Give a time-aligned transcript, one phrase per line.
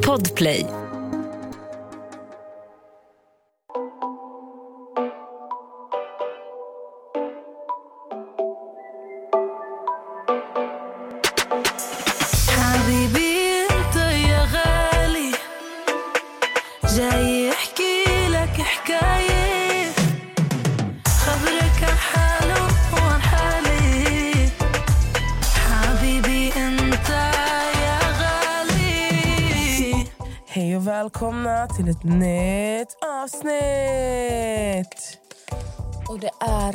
[0.00, 0.79] Podplay.
[31.90, 35.18] Ett nytt avsnitt!
[36.08, 36.74] Och det är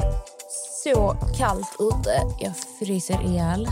[0.83, 2.21] så kallt ute.
[2.39, 3.67] Jag fryser ihjäl.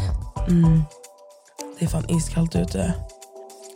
[1.79, 2.93] Det är fan iskallt ute.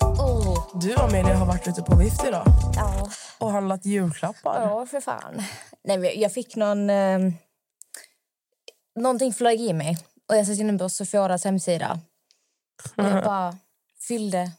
[0.02, 0.68] Oh.
[0.82, 2.46] Du Amelia har varit ute på vift idag
[2.76, 3.10] Ja.
[3.38, 4.62] och handlat julklappar.
[4.62, 5.44] ja, för fan.
[5.84, 6.90] Nej, jag fick någon...
[6.90, 7.20] Eh,
[8.96, 9.98] någonting flög i mig.
[10.30, 12.00] Och Jag satt inne på Sophoras hemsida.
[12.96, 13.58] Och jag bara
[14.08, 14.52] fyllde,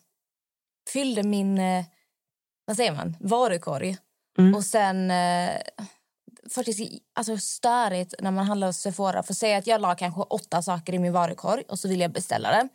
[0.93, 1.59] fyllde min...
[1.59, 1.84] Eh,
[2.68, 3.16] vad säger man?
[3.20, 3.97] Varukorg.
[4.38, 4.55] Mm.
[4.55, 5.11] Och sen...
[5.11, 5.61] Eh,
[6.55, 6.80] faktiskt
[7.14, 9.22] alltså störigt när man handlar hos Sephora.
[9.22, 12.12] För säga att jag la kanske åtta saker i min varukorg och så vill jag
[12.12, 12.69] beställa det.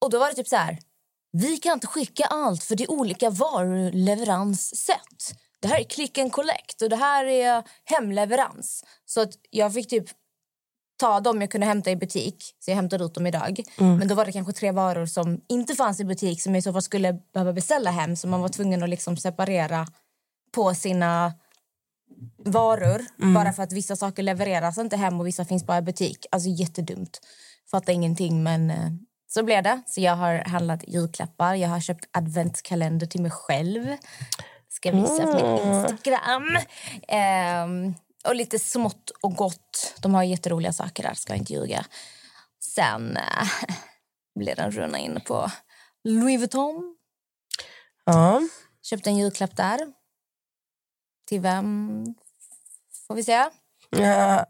[0.00, 0.78] Och då var det typ så här.
[1.32, 5.34] Vi kan inte skicka allt för det är olika varuleveranssätt.
[5.60, 8.84] Det här är click and collect och det här är hemleverans.
[9.04, 10.08] Så att jag fick typ
[11.02, 12.56] ta dem jag kunde hämta i butik.
[12.60, 13.62] Så jag hämtade ut dem idag.
[13.76, 16.62] Men då var det kanske tre varor som inte fanns i butik som jag i
[16.62, 18.16] så fall skulle behöva beställa hem.
[18.16, 19.86] Så man var tvungen att liksom separera
[20.54, 21.32] på sina
[22.44, 23.00] varor.
[23.34, 26.26] Bara för att vissa saker levereras inte hem och vissa finns bara i butik.
[26.30, 27.20] Alltså jättedumt.
[27.70, 28.90] Fattar ingenting men eh,
[29.28, 29.82] så blev det.
[29.86, 31.54] Så jag har handlat julklappar.
[31.54, 33.96] Jag har köpt adventskalender till mig själv.
[34.68, 36.58] Ska visa på min Instagram.
[37.08, 39.94] Ehm, och lite smått och gott.
[40.00, 41.84] De har jätteroliga saker där, ska jag inte ljuga.
[42.60, 43.76] Sen äh,
[44.34, 45.50] blev det en runda in på
[46.04, 46.96] Louis Vuitton.
[48.04, 48.40] Ja.
[48.82, 49.78] Köpte en julklapp där.
[51.28, 52.04] Till vem
[53.06, 53.44] får vi se.
[53.90, 54.46] ja.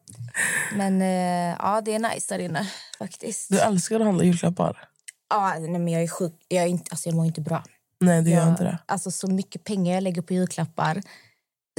[0.77, 3.51] Men eh, ja, det är nice där inne faktiskt.
[3.51, 4.89] Du älskar att handla julklappar.
[5.31, 6.47] Ja, nej, men jag är sjuk.
[6.49, 7.65] Jag, är inte, alltså, jag mår inte bra.
[8.01, 8.79] Nej, du gör jag, inte det.
[8.87, 11.03] Alltså så mycket pengar jag lägger på julklappar.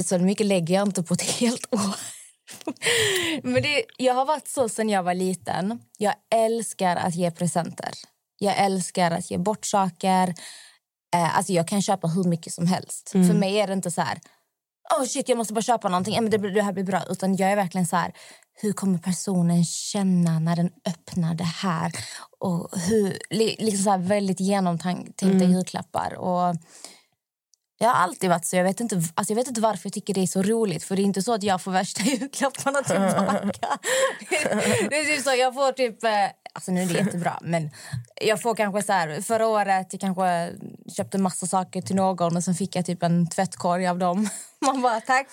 [0.04, 1.96] Så mycket lägger jag inte på ett helt år.
[3.42, 5.80] Men det, jag har varit så sen jag var liten.
[5.98, 7.90] Jag älskar att ge presenter.
[8.38, 10.34] Jag älskar att ge bort saker.
[11.14, 13.10] Eh, alltså jag kan köpa hur mycket som helst.
[13.10, 14.20] För mig är det inte så här...
[14.98, 16.14] Oh shit, jag måste bara köpa någonting.
[16.14, 17.02] Ja, men det, här blir bra.
[17.10, 18.12] Utan jag är verkligen så här...
[18.56, 21.92] Hur kommer personen känna när den öppnar det här?
[22.38, 26.14] Och hur, li, liksom så här väldigt genomtänkta julklappar.
[26.14, 26.56] Och
[27.84, 28.56] jag har alltid varit så.
[28.56, 30.84] Jag vet, inte, alltså jag vet inte varför jag tycker det är så roligt.
[30.84, 33.78] För det är inte så att jag får värsta julklapparna tillbaka.
[34.90, 36.04] det är typ så, jag får typ...
[36.04, 36.10] eh,
[36.56, 37.70] Alltså nu är det jättebra, men
[38.20, 39.20] jag får kanske så här...
[39.20, 40.52] Förra året jag kanske
[40.96, 44.28] köpte massa saker till någon och sen fick jag typ en tvättkorg av dem.
[44.66, 45.26] Man bara, tack.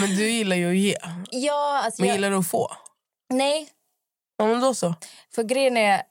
[0.00, 0.96] Men du gillar ju att ge.
[1.30, 2.68] ja, alltså Men jag, gillar du att få?
[3.30, 3.68] Nej,
[4.38, 4.94] Ja, men då så.
[5.34, 6.02] För grejen är,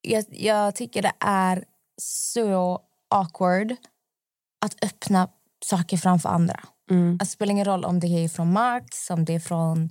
[0.00, 1.64] jag, jag tycker det är
[2.02, 2.80] så
[3.10, 3.76] awkward
[4.64, 5.28] att öppna
[5.64, 6.60] saker framför andra.
[6.90, 7.12] Mm.
[7.12, 9.82] Alltså, det spelar ingen roll om det är från Max, om det är från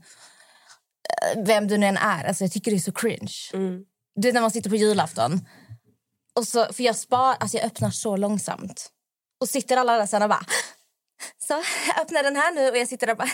[1.09, 2.23] eh, vem du nu än är.
[2.23, 3.33] Alltså, jag tycker det är så cringe.
[3.53, 3.83] Mm.
[4.15, 5.47] Du vet när man sitter på julafton.
[6.35, 8.89] Och så, för jag, spar, alltså jag öppnar så långsamt.
[9.41, 10.45] Och sitter alla där sen och bara...
[11.47, 11.63] Så,
[12.01, 12.69] öppna den här nu.
[12.69, 13.29] Och jag sitter där bara...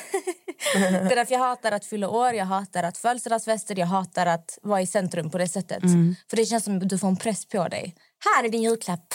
[0.73, 4.59] det är därför jag hatar att fylla år, jag hatar att födelsedagsfester, jag hatar att
[4.61, 5.83] vara i centrum på det sättet.
[6.29, 7.95] För det känns som att du får en press på dig.
[8.35, 9.13] Här är din julklapp.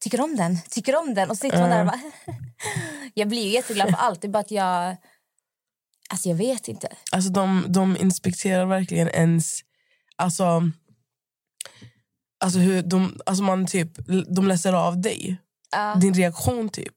[0.00, 0.58] Tycker om den?
[0.70, 1.30] Tycker om den?
[1.30, 2.00] Och så sitter man där och bara...
[3.14, 4.20] jag blir ju jätteglad för allt.
[4.20, 4.96] Det är bara att jag...
[6.10, 6.88] Alltså jag vet inte.
[7.12, 9.60] Alltså de, de inspekterar verkligen ens...
[10.16, 10.62] Alltså,
[12.44, 13.90] alltså hur de, alltså man typ,
[14.28, 15.36] de läser av dig.
[15.72, 15.94] Ja.
[15.94, 16.94] Din reaktion typ.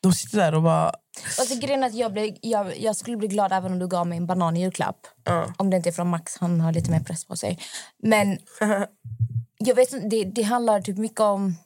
[0.00, 0.92] De sitter där och bara...
[1.38, 4.18] Alltså, grejen att jag, blev, jag, jag skulle bli glad även om du gav mig
[4.18, 5.06] en banan i julklapp.
[5.24, 5.54] Ja.
[5.56, 7.58] Om det inte är från Max, han har lite mer press på sig.
[8.02, 8.38] Men
[9.58, 11.56] jag vet inte, det, det handlar typ mycket om...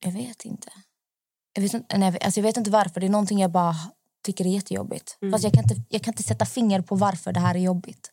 [0.00, 0.68] Jag vet inte.
[1.52, 3.00] Jag vet inte, nej, alltså jag vet inte varför.
[3.00, 3.76] Det är någonting jag bara
[4.24, 5.18] tycker är jättejobbigt.
[5.32, 8.10] Fast jag kan, inte, jag kan inte sätta finger på varför det här är jobbigt.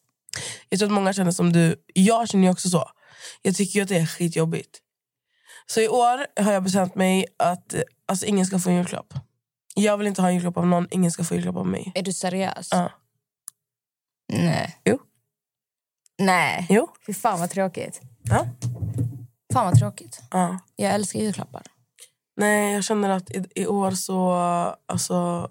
[0.70, 1.76] Jag tror att många känner som du.
[1.94, 2.92] Jag känner ju också så.
[3.42, 4.80] Jag tycker att det är skitjobbigt.
[5.66, 9.14] Så i år har jag bestämt mig att alltså, ingen ska få en julklapp.
[9.76, 10.88] Jag vill inte ha en julklapp av någon.
[10.92, 11.92] Ingen ska få julklapp av mig.
[11.96, 12.68] Är du seriös?
[12.72, 12.92] Ja.
[14.34, 14.82] Nej.
[14.86, 15.00] Jo.
[16.18, 16.68] Nej.
[16.70, 16.90] Jo.
[17.06, 18.02] Fy fan vad tråkigt.
[18.24, 18.48] Ja.
[19.54, 20.22] Fan vad tråkigt.
[20.32, 20.60] Ja.
[20.76, 21.64] Jag älskar julklappar.
[22.38, 24.32] Nej, jag känner att i, i år så...
[24.86, 25.50] Alltså,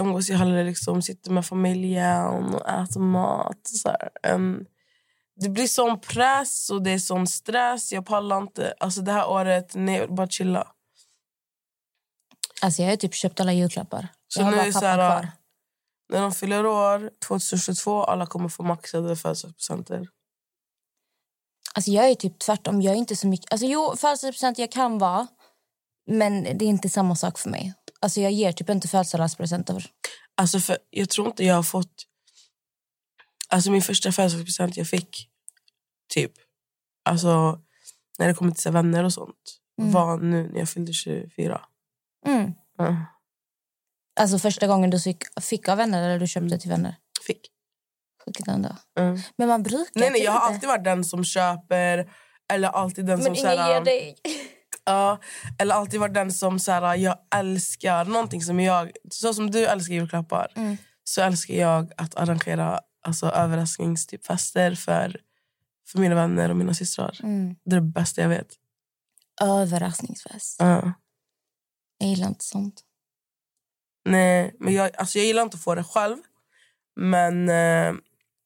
[0.00, 3.60] umgås jag hellre liksom, sitter med familjen och äter mat.
[3.62, 4.66] Så här, än
[5.36, 7.92] det blir sån press och det är sån stress.
[7.92, 8.74] Jag pallar inte.
[8.80, 10.72] Alltså det här året, nej, bara chilla.
[12.62, 14.08] Alltså jag har typ köpt alla julklappar.
[14.28, 15.28] Så jag nu är så här.
[16.08, 20.08] När de fyller år, 2022, alla kommer få maxade födelsedagspresenter.
[21.74, 22.82] Alltså jag är typ tvärtom.
[22.82, 23.52] Jag är inte så mycket...
[23.52, 25.26] Alltså jo, födelsedagspresent jag kan vara.
[26.06, 27.74] Men det är inte samma sak för mig.
[28.00, 29.90] Alltså jag ger typ inte födelsedagspresenter.
[30.34, 32.06] Alltså för, jag tror inte jag har fått...
[33.48, 35.28] Alltså min första födelsedagspresent jag fick,
[36.14, 36.32] typ,
[37.04, 37.60] alltså
[38.18, 39.92] när det kommer till vänner och sånt, Mm.
[39.92, 41.60] var nu när jag fyllde 24.
[42.26, 42.52] Mm.
[42.78, 42.96] Ja,
[44.20, 46.96] Alltså första gången du fick, fick av vänner eller du köpte till vänner.
[47.26, 47.50] fick.
[48.24, 48.76] Sjukt ändå.
[48.98, 49.18] Mm.
[49.36, 52.12] Men man brukar Nej, nej, typ jag har alltid varit den som köper
[52.52, 53.34] eller alltid den Men som...
[53.34, 54.16] ingen så här, ger dig.
[54.86, 55.18] Ja,
[55.58, 58.90] eller alltid varit den som så här, jag älskar någonting som jag...
[59.10, 60.76] Så som du älskar julklappar Mm.
[61.04, 65.20] så älskar jag att arrangera alltså, överraskningsfester för,
[65.88, 67.20] för mina vänner och mina systrar.
[67.22, 67.56] Mm.
[67.64, 68.48] Det är det bästa jag vet.
[69.42, 70.56] Överraskningsfest.
[70.58, 70.92] Ja.
[71.98, 72.82] Jag gillar inte sånt.
[74.04, 76.16] Nej, men jag, alltså, jag gillar inte att få det själv.
[77.00, 77.94] Men uh,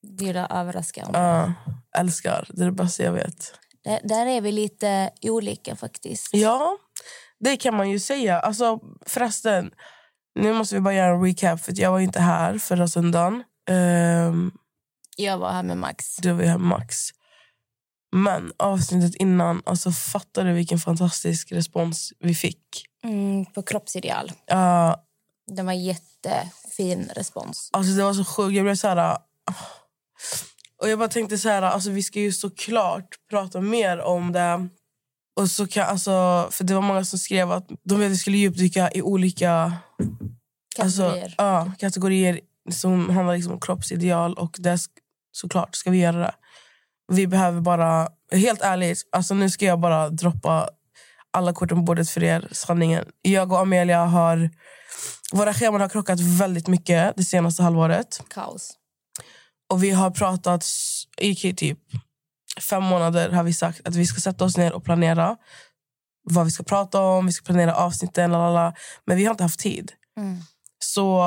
[0.02, 1.54] Du gillar överraska.
[1.96, 2.48] älskar.
[2.50, 3.54] Det är det bästa jag vet.
[3.84, 6.28] Där, där är vi lite olika faktiskt.
[6.32, 6.76] Ja,
[7.40, 8.40] det kan man ju säga.
[8.40, 9.70] Alltså, förresten,
[10.34, 11.60] nu måste vi bara göra en recap.
[11.60, 13.42] För jag var inte här förra söndagen.
[13.70, 14.52] Um,
[15.16, 16.16] Jag var här med Max.
[16.16, 16.96] det var här med Max.
[18.12, 22.86] Men avsnittet innan, alltså fattar du vilken fantastisk respons vi fick?
[23.04, 24.32] Mm, på kroppsideal.
[24.52, 24.94] Uh,
[25.46, 27.70] Det var jättefin respons.
[27.72, 28.56] alltså det var så sjukt.
[28.56, 28.96] Jag blev så här...
[28.96, 29.18] ah.
[30.80, 34.68] Och jag bara tänkte så här, alltså vi ska ju såklart prata mer om det.
[35.36, 38.90] Och så kan, alltså, för det var många som skrev att de ville skulle djupdyka
[38.94, 39.72] i olika
[40.76, 41.24] Kategorier.
[41.24, 42.40] Alltså, ja, kategorier
[42.70, 44.34] som handlar liksom om kroppsideal.
[44.34, 44.78] Och det
[45.32, 46.34] såklart ska vi göra det.
[47.12, 48.08] Vi behöver bara...
[48.32, 50.68] Helt ärligt, alltså nu ska jag bara droppa
[51.30, 52.48] alla korten på bordet för er.
[52.52, 53.04] Sanningen.
[53.22, 54.50] Jag och Amelia har...
[55.32, 58.22] Våra scheman har krockat väldigt mycket det senaste halvåret.
[58.28, 58.79] Kaos.
[59.70, 60.66] Och vi har pratat
[61.16, 61.78] i typ
[62.60, 65.36] fem månader har vi sagt att vi ska sätta oss ner och planera
[66.22, 68.74] vad vi ska prata om, vi ska planera avsnitten, lalala.
[69.06, 69.92] men vi har inte haft tid.
[70.16, 70.38] Mm.
[70.78, 71.24] Så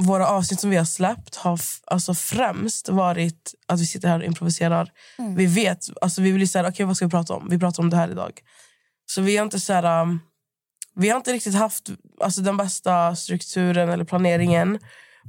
[0.00, 4.24] våra avsnitt som vi har släppt har alltså främst varit att vi sitter här och
[4.24, 4.92] improviserar.
[5.18, 5.34] Mm.
[5.34, 7.48] Vi vet, alltså vi vill säga, okej vad ska vi prata om?
[7.50, 8.40] Vi pratar om det här idag.
[9.06, 10.20] Så vi har inte så här, um,
[10.94, 11.90] vi har inte riktigt haft
[12.20, 14.78] alltså, den bästa strukturen eller planeringen.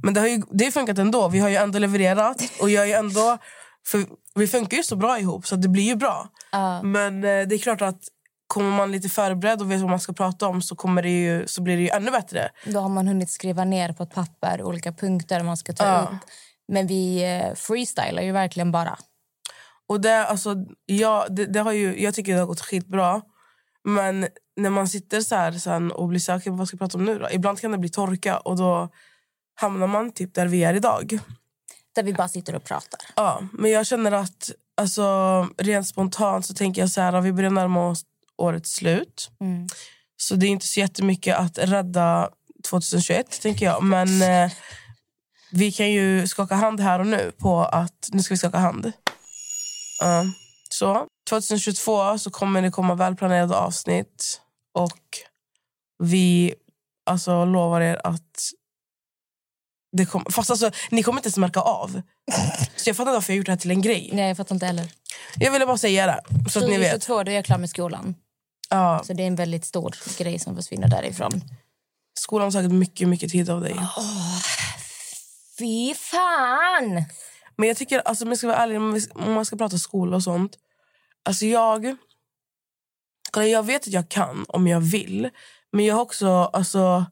[0.02, 1.28] Men det har ju det har funkat ändå.
[1.28, 3.38] Vi har ju ändå levererat och jag är ändå
[3.86, 4.04] för
[4.34, 6.28] vi funkar ju så bra ihop så det blir ju bra.
[6.52, 6.82] Ja.
[6.82, 8.00] Men eh, det är klart att
[8.46, 11.46] kommer man lite förberedd och vet vad man ska prata om så, kommer det ju,
[11.46, 12.48] så blir det ju ännu bättre.
[12.66, 16.00] Då har man hunnit skriva ner på ett papper olika punkter man ska ta Ja.
[16.02, 16.28] upp.
[16.72, 18.98] Men vi eh, freestylar ju verkligen bara.
[19.88, 20.54] Och det, alltså,
[20.86, 23.22] ja, det, det har ju, jag tycker det har gått skitbra.
[23.84, 24.26] Men
[24.56, 27.18] när man sitter så här sen och blir säker på vad ska prata om nu
[27.18, 27.28] då?
[27.30, 28.88] Ibland kan det bli torka och då
[29.54, 31.18] hamnar man typ där vi är idag.
[31.94, 33.00] Där vi bara sitter och pratar.
[33.16, 35.02] Ja, men jag känner att alltså,
[35.58, 38.04] rent spontant så tänker jag så här, vi börjar närma oss
[38.36, 39.30] årets slut.
[39.40, 39.66] Mm.
[40.16, 42.30] Så det är inte så jättemycket att rädda
[42.70, 43.82] 2021, tänker jag.
[43.82, 44.52] Men eh,
[45.52, 48.08] vi kan ju skaka hand här och nu på att...
[48.12, 48.92] Nu ska vi skaka hand.
[50.00, 50.24] Ja,
[50.70, 54.40] så 2022 så kommer det komma välplanerade avsnitt.
[54.74, 55.00] Och
[55.98, 56.54] vi
[57.06, 58.50] alltså, lovar er att...
[59.96, 62.02] Det kom, fast alltså, ni kommer inte ens märka av.
[62.76, 64.10] Så jag fattar inte varför jag gjort det här till en grej.
[64.12, 64.90] Nej, jag fattar inte heller.
[65.36, 66.90] Jag ville bara säga det, så att ni vet.
[67.02, 68.14] 2022 då är jag klar med skolan.
[68.70, 71.44] Ja, Så det är en väldigt stor grej som försvinner därifrån.
[72.14, 73.76] skolan har tagit mycket, mycket tid av dig.
[75.58, 77.04] Fy fan!
[77.56, 78.80] Men jag tycker, alltså, om jag ska vara ärlig,
[79.14, 80.56] om man ska prata skola och sånt.
[81.24, 81.96] Alltså jag...
[83.30, 85.30] kolla, Jag vet att jag kan om jag vill.
[85.72, 86.28] Men jag har också...
[86.52, 87.06] Alltså,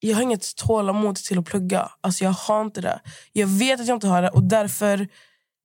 [0.00, 1.90] jag har inget tålamod till att plugga.
[2.00, 3.00] Alltså jag har inte det.
[3.32, 5.08] Jag vet att jag inte har det och därför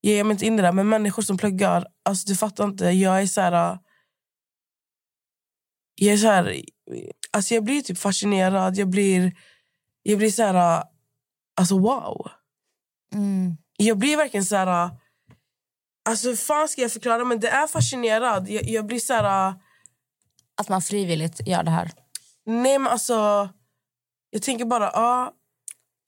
[0.01, 0.71] ger jag mig inte in i det.
[0.71, 2.85] Men människor som pluggar, alltså du fattar inte.
[2.85, 3.79] Jag är så här...
[5.95, 6.61] Jag är så här...
[7.31, 8.77] Alltså jag blir typ fascinerad.
[8.77, 9.31] Jag blir...
[10.03, 10.83] Jag blir så här...
[11.57, 12.31] Alltså wow
[13.13, 13.57] Mm.
[13.77, 14.89] jag blir verkligen så här...
[16.05, 17.25] Alltså hur fan ska jag förklara?
[17.25, 18.49] Men det är fascinerad.
[18.49, 19.53] Jag, jag blir så här...
[20.57, 21.91] Att man frivilligt gör det här.
[22.45, 23.49] Nej men alltså...
[24.35, 24.91] Jag tänker bara...
[24.93, 25.33] Ja,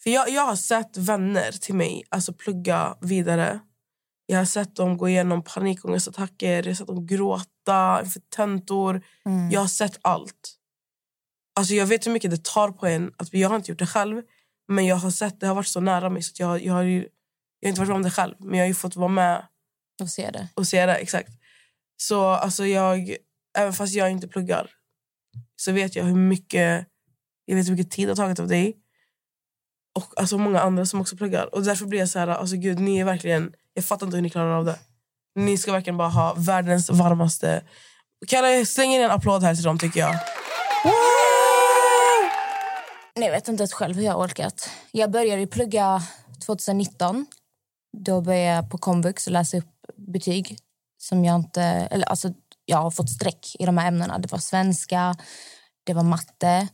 [0.04, 3.60] för jag, jag har sett vänner till mig alltså plugga vidare.
[4.26, 6.64] Jag har sett dem gå igenom panikångestattacker.
[6.64, 9.02] Jag har sett dem gråta inför tentor.
[9.26, 9.52] Mm.
[9.52, 10.58] Jag har sett allt.
[11.56, 13.12] Alltså jag vet hur mycket det tar på en.
[13.18, 14.22] Att jag har inte gjort det själv.
[14.68, 16.24] Men jag har sett det har varit så nära mig.
[16.24, 17.08] Så jag, jag, har ju,
[17.60, 18.36] jag har inte varit med om det själv.
[18.40, 19.46] Men jag har ju fått vara med
[20.02, 20.48] Och se det.
[20.54, 20.96] och se det.
[20.96, 21.30] Exakt.
[21.98, 23.16] Så alltså jag,
[23.58, 24.72] även fast jag inte pluggar
[25.56, 26.88] så vet jag hur mycket,
[27.50, 28.78] jag vet hur mycket tid det har tagit av dig
[29.96, 31.56] och alltså många andra som också pluggar.
[31.56, 34.22] Och därför blir jag så här, alltså gud, ni är verkligen, jag fattar inte hur
[34.22, 34.80] ni klarar av det.
[35.36, 37.64] Ni ska verkligen bara ha världens varmaste...
[38.28, 40.16] Kan jag slänga in en applåd här till dem tycker jag?
[43.16, 44.70] Nej, jag vet inte ens själv hur jag har orkat.
[44.92, 46.02] Jag började plugga
[46.46, 47.26] 2019.
[47.98, 50.58] Då började jag på komvux och läsa upp betyg
[50.98, 51.62] som jag inte...
[51.62, 52.30] Eller alltså,
[52.66, 54.18] jag har fått streck i de här ämnena.
[54.18, 55.16] Det var svenska,
[55.84, 56.68] det var matte,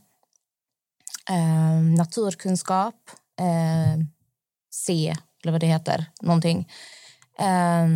[1.30, 2.94] eh, naturkunskap,
[3.40, 4.04] eh,
[4.74, 6.68] C, eller vad det heter, någonting.
[7.38, 7.86] Eh,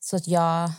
[0.00, 0.70] så att jag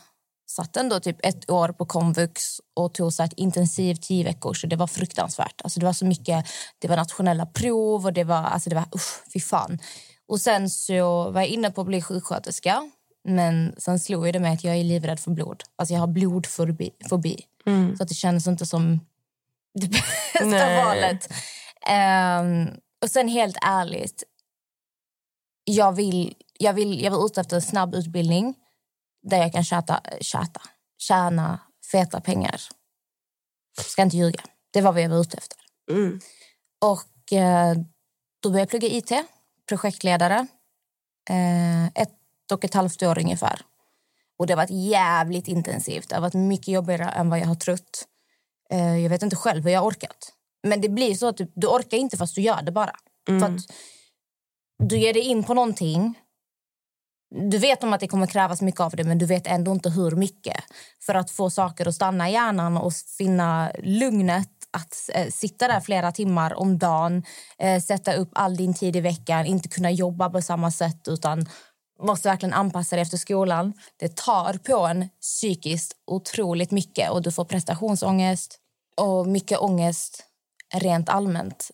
[0.48, 4.54] satt ändå typ ett år på komvux och tog så ett intensivt tio veckor.
[4.54, 5.62] Så det var fruktansvärt.
[5.64, 6.46] Alltså det var så mycket,
[6.80, 9.80] det var nationella prov och det var, alltså det var usch, fy fan.
[10.28, 12.92] Och sen så var jag inne på att bli sjuksköterska.
[13.28, 15.64] Men sen slog det mig att jag är livrädd för blod.
[15.76, 16.92] Alltså jag har blodfobi.
[17.10, 17.40] fobi.
[17.98, 19.00] Så att det kändes inte som
[19.80, 19.88] det
[20.34, 20.86] bästa Nej.
[20.86, 21.30] valet.
[21.90, 22.68] Ehm,
[23.02, 24.24] och sen helt ärligt,
[25.64, 28.56] jag vill, jag vill, jag vill ute efter en snabb utbildning
[29.24, 30.62] där jag kan tjata, tjata,
[30.98, 31.60] tjäna
[31.92, 32.62] feta pengar.
[33.82, 34.44] Ska inte ljuga.
[34.72, 35.58] Det var vad jag var ute efter.
[35.92, 36.20] Mm.
[36.82, 37.76] Och eh,
[38.40, 39.12] då började jag plugga IT,
[39.70, 40.48] projektledare.
[41.30, 42.12] Eh, ett
[42.52, 43.62] och ett halvt år ungefär.
[44.38, 46.10] Och det har varit jävligt intensivt.
[46.10, 48.06] Det har varit mycket jobbigare än vad jag har trott.
[48.70, 50.34] Eh, jag vet inte själv hur jag har orkat.
[50.66, 52.96] Men det blir så att du, du orkar inte fast du gör det bara.
[53.28, 53.62] För att
[54.84, 56.20] du ger dig in på någonting.
[57.52, 59.90] Du vet om att det kommer krävas mycket av dig men du vet ändå inte
[59.90, 60.64] hur mycket.
[61.06, 65.80] För att få saker att stanna i hjärnan och finna lugnet att eh, sitta där
[65.80, 67.24] flera timmar om dagen,
[67.58, 71.46] eh, sätta upp all din tid i veckan, inte kunna jobba på samma sätt utan
[72.04, 73.74] måste verkligen anpassa dig efter skolan.
[73.98, 78.60] Det tar på en psykiskt otroligt mycket och du får prestationsångest
[78.98, 80.24] och mycket ångest
[80.74, 81.72] rent allmänt.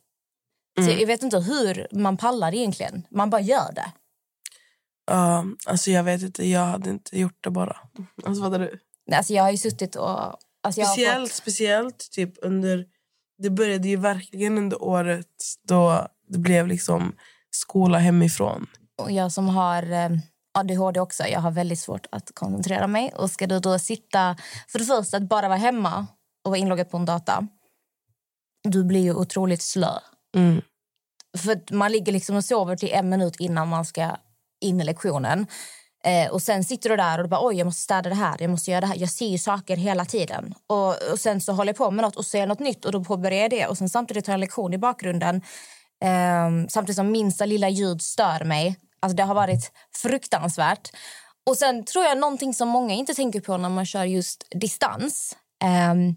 [0.79, 3.07] Så jag vet inte hur man pallar egentligen.
[3.11, 3.91] Man bara gör det.
[5.11, 7.77] Ja, alltså jag vet inte, jag hade inte gjort det bara.
[8.25, 8.79] Alltså vad är du?
[9.15, 10.19] Alltså jag har ju suttit och...
[10.63, 12.85] Alltså Speciellt, fått, speciellt typ under...
[13.37, 15.27] Det började ju verkligen under året
[15.67, 17.15] då det blev liksom
[17.51, 18.67] skola hemifrån.
[19.01, 20.09] och jag som har eh,
[20.53, 23.13] ADHD också, jag har väldigt svårt att koncentrera mig.
[23.15, 24.37] Och ska du då sitta...
[24.67, 26.07] För det första, att bara vara hemma
[26.43, 27.47] och vara inloggad på en data.
[28.63, 29.99] Du blir ju otroligt slö.
[30.35, 30.61] Mm.
[31.37, 34.17] För man ligger liksom och sover till en minut innan man ska
[34.61, 35.47] in i lektionen.
[36.03, 38.37] Eh, och sen sitter du där och du bara, oj jag måste städa det här,
[38.39, 38.97] jag måste göra det här.
[38.97, 40.53] Jag ser ju saker hela tiden.
[40.67, 43.03] Och, och sen så håller jag på med något och ser något nytt och då
[43.03, 43.67] påbörjar jag det.
[43.67, 45.41] Och sen samtidigt tar jag en lektion i bakgrunden.
[46.03, 48.75] Eh, samtidigt som minsta lilla ljud stör mig.
[48.99, 50.89] Alltså det har varit fruktansvärt.
[51.49, 55.37] Och sen tror jag någonting som många inte tänker på när man kör just distans.
[55.63, 56.15] Ehm,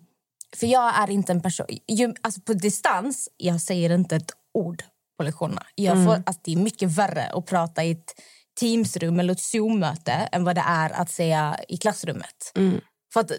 [0.56, 1.66] för jag är inte en person...
[1.88, 4.82] Ju, alltså på distans, jag säger inte ett ord
[5.18, 5.66] på lektionerna.
[5.74, 8.14] Jag får, alltså det är mycket värre att prata i ett
[8.60, 12.52] Teamsrum eller ett Zoom-möte än vad det är att säga i klassrummet.
[13.12, 13.32] För att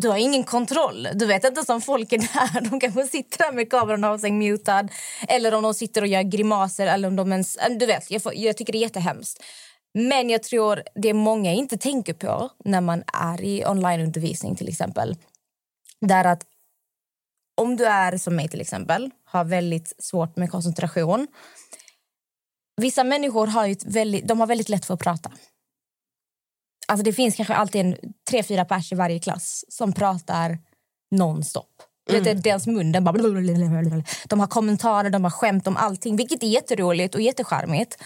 [0.00, 1.08] du har ingen kontroll.
[1.14, 2.70] Du vet inte som folk är där.
[2.70, 4.88] De kanske sitter där med kameran av sig mutad.
[5.28, 6.86] Eller om de sitter och gör grimaser.
[6.86, 9.42] Eller om de ens, du vet, jag, får, jag tycker det är jättehemskt.
[9.94, 15.16] Men jag tror det många inte tänker på när man är i onlineundervisning till exempel.
[16.00, 16.42] Där att
[17.62, 21.26] om du är som mig till exempel, har väldigt svårt med koncentration.
[22.76, 25.32] Vissa människor har, ju väldigt, de har väldigt lätt för att prata.
[26.88, 27.96] Alltså det finns kanske alltid en,
[28.30, 30.58] tre, fyra pers i varje klass som pratar
[31.10, 31.82] nonstop.
[32.10, 32.24] Mm.
[32.24, 33.12] Det, deras mun den bara...
[34.28, 38.02] De har kommentarer, de har skämt om allting, vilket är jätteroligt och jättecharmigt.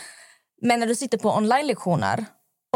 [0.62, 2.24] Men när du sitter på online-lektioner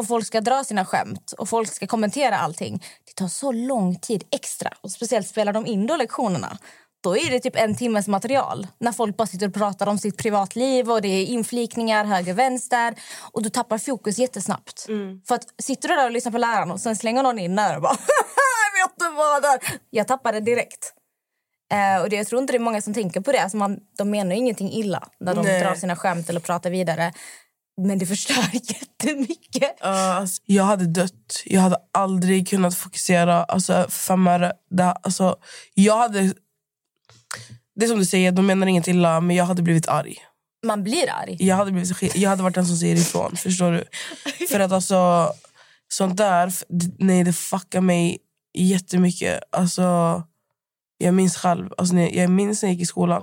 [0.01, 3.99] och folk ska dra sina skämt och folk ska kommentera allting, det tar så lång
[3.99, 4.73] tid extra.
[4.81, 6.59] Och speciellt spelar de in då lektionerna.
[7.03, 10.17] Då är det typ en timmes material när folk bara sitter och pratar om sitt
[10.19, 12.95] privatliv och det är inflikningar höger vänster
[13.33, 14.87] och du tappar fokus jättesnabbt.
[15.29, 17.77] För att sitter du där och lyssnar på läraren och sen slänger någon in där
[17.77, 17.93] och bara
[18.83, 19.61] vet du vad där?
[19.91, 20.95] Jag tappar det direkt.
[21.73, 23.43] Eh, och det, jag tror inte det är många som tänker på det.
[23.43, 25.61] Alltså man, de menar ingenting illa när de Nej.
[25.61, 27.13] drar sina skämt eller pratar vidare.
[27.87, 29.81] Men det förstör jättemycket.
[29.83, 31.43] Alltså, jag hade dött.
[31.45, 33.45] Jag hade aldrig kunnat fokusera.
[33.45, 34.53] Alltså, fem öre.
[34.71, 35.37] Det, alltså,
[35.75, 36.35] jag hade...
[37.75, 40.17] Det är som du säger, de menar inget illa, men jag hade blivit arg.
[40.67, 41.37] Man blir arg.
[41.39, 43.37] Jag hade, blivit, skit- jag hade varit den som säger ifrån.
[43.37, 43.85] Förstår du?
[44.51, 45.33] För att alltså,
[45.89, 46.53] sånt där,
[47.05, 48.19] nej det fuckar mig
[48.55, 49.41] jättemycket.
[49.53, 49.83] Alltså,
[50.99, 53.23] jag minns själv, alltså, jag minns när jag gick i skolan.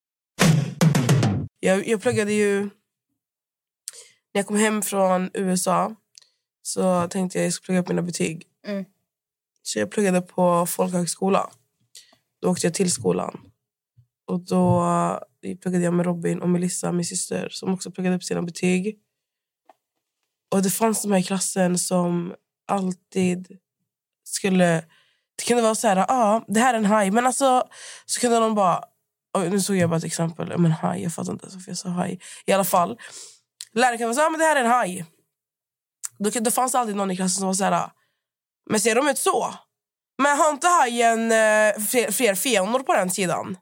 [1.63, 2.61] Jag, jag pluggade ju...
[4.33, 5.95] När jag kom hem från USA
[6.61, 8.47] så tänkte jag att jag skulle plugga upp mina betyg.
[8.67, 8.85] Mm.
[9.61, 11.49] Så jag pluggade på folkhögskola.
[12.41, 13.51] Då åkte jag till skolan.
[14.27, 14.83] Och då
[15.43, 18.99] eh, pluggade jag med Robin och Melissa, min syster, som också pluggade upp sina betyg.
[20.51, 22.35] Och det fanns de här i klassen som
[22.67, 23.59] alltid
[24.23, 24.85] skulle...
[25.35, 27.11] Det kunde vara så här, ja, ah, det här är en haj.
[27.11, 27.67] Men alltså,
[28.05, 28.83] så kunde de bara...
[29.37, 30.57] Nu såg jag bara ett exempel.
[30.57, 32.19] Men haj, jag fattar inte ens varför jag sa haj.
[32.45, 32.99] I alla fall.
[33.73, 35.05] Läraren kunde säga, ah, men det här är en haj.
[36.17, 37.89] Då, det fanns alltid någon i klassen som var så här,
[38.69, 39.53] men ser de ut så?
[40.21, 43.57] Men har inte hajen eh, fler, fler fenor på den sidan?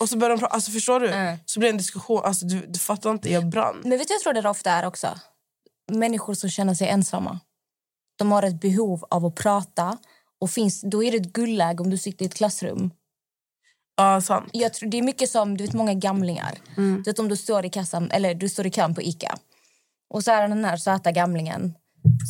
[0.00, 1.08] Och så började de prata, alltså förstår du?
[1.08, 1.38] Mm.
[1.46, 3.80] Så blev det en diskussion, alltså du, du fattar inte, jag brann.
[3.84, 5.18] Men vet du, jag tror det ofta är också?
[5.92, 7.40] Människor som känner sig ensamma.
[8.18, 9.98] De har ett behov av att prata.
[10.40, 12.90] Och finns, Då är det ett guldläge om du sitter i ett klassrum.
[13.96, 14.48] Ja, sant.
[14.52, 16.58] Jag tror, det är mycket som du vet, många gamlingar.
[16.76, 16.96] Mm.
[17.02, 19.36] Du vet, om du står i kassan, eller du står i kön på Ica.
[20.14, 21.74] Och så är den här söta gamlingen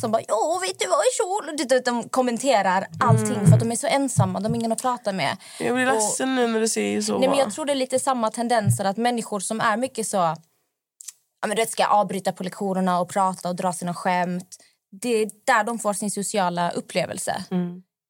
[0.01, 3.45] som bara “ja, vet du vad, kjol?” Du vet, De kommenterar allting Mm.
[3.47, 4.39] för att de är så ensamma.
[4.39, 5.37] De har ingen att prata med.
[5.59, 7.17] Jag blir Och- ledsen nu när du säger så.
[7.19, 10.17] Nej, men jag tror det är lite samma tendenser att människor som är mycket så...
[10.17, 14.55] Ja, men du vet, ska avbryta på lektionerna och prata och dra sina skämt.
[15.01, 17.43] Det är där de får sin sociala upplevelse.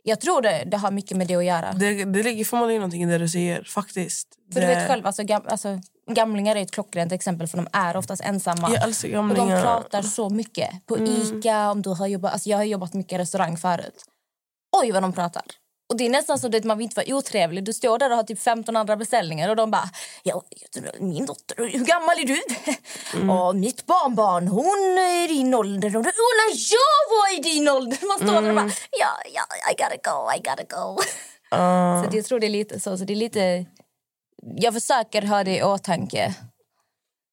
[0.04, 1.70] Jag tror det, det har mycket med det att göra.
[1.70, 1.80] Mm.
[1.80, 4.28] det, det ligger förmodligen någonting i det du säger, faktiskt.
[4.54, 5.80] För det, du vet själv, alltså, gam, alltså,
[6.12, 8.76] gamlingar är ett klockrent exempel för de är oftast ensamma.
[8.76, 9.44] Älskar och gamlingar.
[9.44, 9.56] Mm.
[9.56, 10.86] de pratar så mycket.
[10.86, 14.04] På Ica, om du har jobbat, alltså jag har jobbat mycket i restaurang förut.
[14.82, 15.44] Oj vad de pratar.
[15.90, 17.64] Och det är nästan så att man vill inte vara otrevlig.
[17.64, 19.90] Du står där och har typ 15 andra beställningar och de bara
[20.24, 20.44] ja,
[21.00, 22.42] min dotter, hur gammal är du?
[23.18, 23.30] Mm.
[23.30, 25.98] Och mitt barnbarn, hon är i din ålder.
[25.98, 28.08] Och, när jag var i din ålder.
[28.08, 28.56] Man står där och Mm.
[28.56, 31.02] bara ja, ja, I gotta go, I gotta go.
[31.50, 32.06] Ja.
[32.12, 32.98] Så jag tror det är lite så.
[32.98, 33.66] så det är lite,
[34.56, 36.36] jag försöker ha det i åtanke.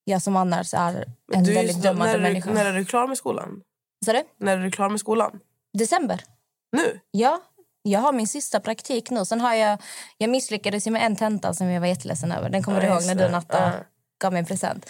[0.05, 2.49] Jag som annars är en du, väldigt dömande när, är människa.
[2.49, 3.63] du, när är du klar med skolan?
[4.05, 4.13] Så?
[4.41, 5.41] När är du klar med skolan?
[5.79, 6.25] December.
[6.73, 7.01] Nu?
[7.11, 7.41] Ja,
[7.83, 9.25] jag har min sista praktik nu.
[9.25, 9.79] Sen har jag,
[10.19, 12.51] jag misslyckades med en tenta som jag var jätteledsen över.
[12.51, 13.73] Den kommer Ja, du ihåg när du Natta Ja.
[14.23, 14.87] gav mig en present.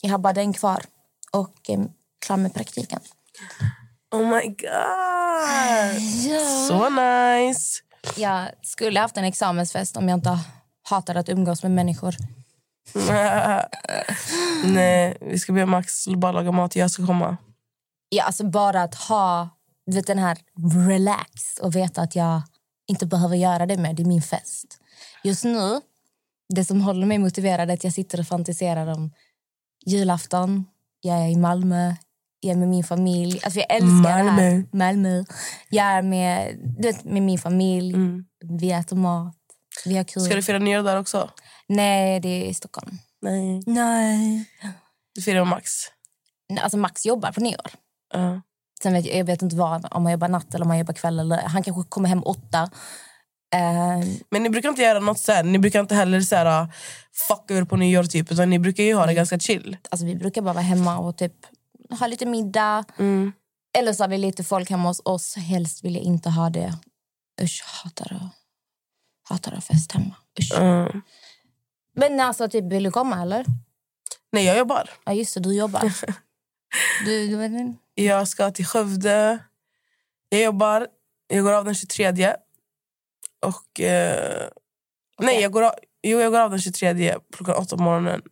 [0.00, 0.82] Jag har bara den kvar
[1.32, 1.80] och eh,
[2.26, 3.00] klar med praktiken.
[4.14, 6.02] Oh my god!
[6.68, 7.80] Så nice!
[8.16, 10.38] Jag skulle haft en examensfest om jag inte
[10.88, 12.14] hatade att umgås med människor.
[14.64, 16.76] Nej, vi ska be Max bara laga mat.
[16.76, 17.36] Jag ska komma.
[18.08, 19.48] Ja, alltså bara att ha
[19.86, 20.38] du vet, den här
[20.88, 22.42] relax och veta att jag
[22.86, 23.96] inte behöver göra det med.
[23.96, 24.80] Det är min fest.
[25.24, 25.80] Just nu,
[26.54, 29.12] det som håller mig motiverad är att jag sitter och fantiserar om
[29.86, 30.64] julafton.
[31.00, 31.94] Jag är i Malmö.
[32.40, 33.40] Jag är med min familj.
[33.44, 34.24] Alltså jag älskar det här.
[34.24, 34.62] Malmö.
[34.72, 35.24] Malmö.
[35.68, 37.94] Jag är med, du vet, med min familj.
[37.94, 38.24] Mm.
[38.40, 39.36] Vi äter mat.
[39.84, 40.22] Vi har kul.
[40.22, 41.30] Ska du fira nyår där också?
[41.68, 42.98] Nej, det är i Stockholm.
[43.22, 43.62] Nej.
[43.66, 44.50] Nej.
[45.14, 45.70] Du firar med Max?
[46.60, 47.70] Alltså Max jobbar på nyår.
[48.14, 48.40] Ja.
[48.84, 50.94] Sen vet jag, jag vet inte vad, om han jobbar natt eller om han jobbar
[50.94, 51.18] kväll.
[51.18, 52.70] Eller, han kanske kommer hem åtta.
[53.54, 55.42] Eh, Men ni brukar inte göra något så här.
[55.42, 56.68] Ni brukar inte heller så här,
[57.28, 58.32] fucka ur på nyår typ.
[58.32, 59.76] Utan ni brukar ju ha det ganska chill.
[59.90, 61.32] alltså, vi brukar bara vara hemma och typ
[62.00, 62.84] ha lite middag.
[62.98, 63.32] Mm.
[63.78, 65.36] Eller så har vi lite folk hemma hos oss.
[65.36, 66.78] Helst vill jag inte ha det.
[67.42, 68.32] Usch, hatar att,
[69.28, 70.14] hatar att fest hemma.
[70.40, 70.58] Usch.
[70.58, 71.02] Mm.
[71.96, 73.44] Men alltså, typ, vill du komma eller?
[74.32, 74.90] Nej, jag jobbar.
[75.04, 75.92] Ja, just det, du jobbar.
[77.04, 79.38] du, du, Jag ska till Skövde.
[80.28, 80.86] Jag jobbar.
[81.28, 82.34] Jag går av den 23.
[83.46, 83.80] Och...
[83.80, 84.48] Eh,
[85.18, 88.22] Nej, jag går, av, jo, jag går av den 23 klockan åtta på morgonen.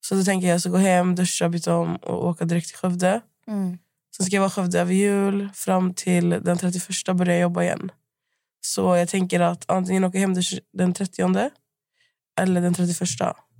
[0.00, 3.20] Så då tänker jag så gå hem, duscha, byta om och åka direkt till Skövde.
[3.46, 3.78] mm.
[4.16, 5.48] Sen ska jag vara i Skövde över jul.
[5.54, 7.92] Fram till den 31 börjar jag jobba igen.
[8.60, 10.34] Så jag tänker att antingen åka hem
[10.72, 11.50] den 30
[12.40, 13.08] eller den 31.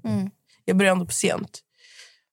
[0.05, 0.31] Mm.
[0.65, 1.61] Jag börjar ändå på sent.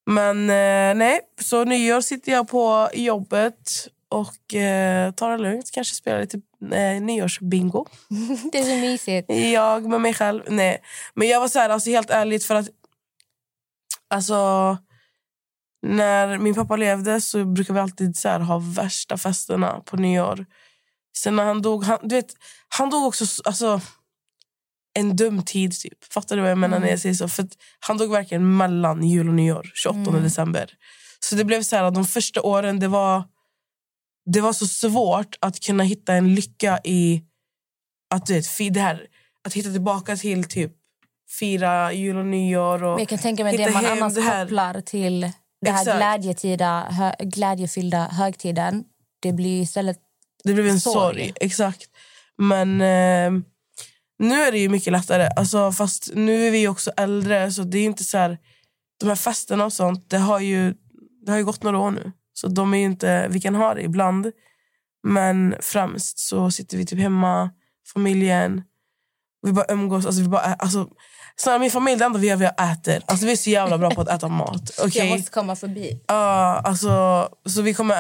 [0.05, 5.71] Men eh, nej, så nyår sitter jag på jobbet och eh, tar det lugnt.
[5.71, 7.85] Kanske spelar lite eh, nyårsbingo.
[8.51, 9.29] Det är så mysigt.
[9.53, 10.43] Jag med mig själv.
[10.47, 10.83] Nej.
[11.13, 12.69] Men jag var så här, alltså helt ärligt för att...
[14.07, 14.77] Alltså...
[15.83, 20.45] När min pappa levde så brukade vi alltid så här, ha värsta festerna på nyår.
[21.17, 21.83] Sen när han dog...
[21.83, 22.33] Han, du vet,
[22.67, 23.25] han dog också...
[23.45, 23.81] Alltså,
[24.93, 25.79] en dum tid.
[25.79, 26.03] typ.
[26.13, 27.27] Fattar du vad jag menar när jag säger så?
[27.27, 27.47] För
[27.79, 30.73] han dog verkligen mellan jul och nyår, 28 december.
[31.19, 33.23] Så det blev så här, de första åren, det var,
[34.25, 37.23] det var så svårt att kunna hitta en lycka i
[38.13, 39.07] att, du vet, det här,
[39.45, 40.71] att hitta tillbaka till typ
[41.39, 42.83] fira jul och nyår.
[42.83, 44.45] Och Men jag kan tänka mig det man annars det här.
[44.45, 48.83] kopplar till den här glädjetida, hö, glädjefyllda högtiden.
[49.21, 49.97] Det blir istället...
[50.43, 50.93] Det blev en Sorg.
[50.93, 51.33] sorg.
[51.35, 51.89] Exakt.
[52.37, 53.43] Men eh,
[54.21, 55.29] nu är det ju mycket lättare.
[55.35, 57.51] Alltså, fast nu är vi också äldre.
[57.51, 58.37] Så det är inte så här,
[58.99, 60.73] De här festerna och sånt, det har ju,
[61.25, 62.11] det har ju gått några år nu.
[62.33, 64.31] Så de är ju inte, vi kan ha det ibland.
[65.03, 67.49] Men främst så sitter vi typ hemma,
[67.93, 68.61] familjen.
[69.41, 70.05] Vi bara umgås.
[70.05, 70.87] Alltså, vi bara, alltså,
[71.35, 73.03] så min familj, det enda vi gör vi äter.
[73.05, 74.71] Alltså, vi är så jävla bra på att äta mat.
[74.77, 75.09] Jag Okej?
[75.09, 76.01] måste komma förbi.
[76.07, 77.97] Ja, alltså, så vi kommer...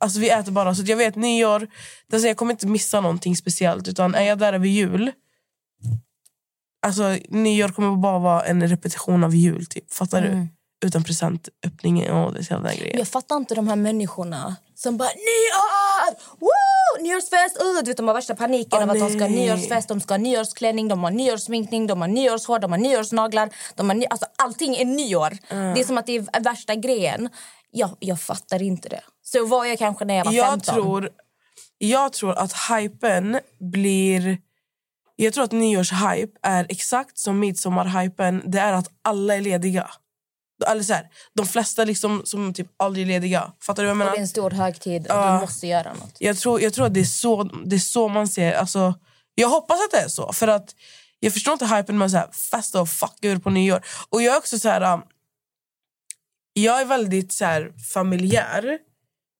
[0.00, 0.74] Alltså vi äter bara.
[0.74, 1.68] Så jag vet nyår,
[2.08, 3.88] det är så jag kommer inte missa någonting speciellt.
[3.88, 5.12] Utan är jag där över jul...
[6.82, 9.66] Alltså nyår kommer bara vara en repetition av jul.
[9.66, 9.92] Typ.
[9.92, 10.48] Fattar du?
[10.86, 12.98] Utan presentöppning och det hela grejen.
[12.98, 16.14] Jag fattar inte de här människorna som bara nyår!
[16.40, 17.02] Woo!
[17.02, 17.62] Nyårsfest!
[17.62, 19.46] Uh, du vet, de har värsta paniken Åh, av att de ska ha nej.
[19.46, 23.50] nyårsfest, de ska ha nyårsklänning, de har nyårssminkning, de har nyårshår, de har nyårsnaglar.
[23.74, 24.06] De har ny...
[24.10, 25.38] alltså, allting är nyår.
[25.74, 27.28] Det är som att det är värsta grejen.
[27.70, 29.00] Jag, jag fattar inte det.
[29.22, 30.74] Så var jag kanske när jag var jag 15.
[30.74, 31.10] tror,
[31.78, 34.38] jag tror att hypen blir...
[35.24, 38.42] Jag tror att nyårshype är exakt som midsommarhypen.
[38.46, 39.90] Det är att alla är lediga.
[40.66, 43.52] Eller så här, de flesta liksom som typ aldrig är lediga.
[43.62, 44.10] Fattar du vad jag menar?
[44.10, 45.34] det är en stor högtid och Ja.
[45.34, 46.16] du måste göra något.
[46.18, 48.52] Jag tror, jag tror att det är, så, det är så man ser...
[48.52, 48.94] Alltså,
[49.34, 50.32] jag hoppas att det är så.
[50.32, 50.74] För att
[51.20, 53.84] Jag förstår inte hypen med att festa och fucka ur på nyår.
[54.08, 54.94] Och jag är också så här...
[54.94, 55.02] um,
[56.52, 58.78] Jag är väldigt så här, familjär.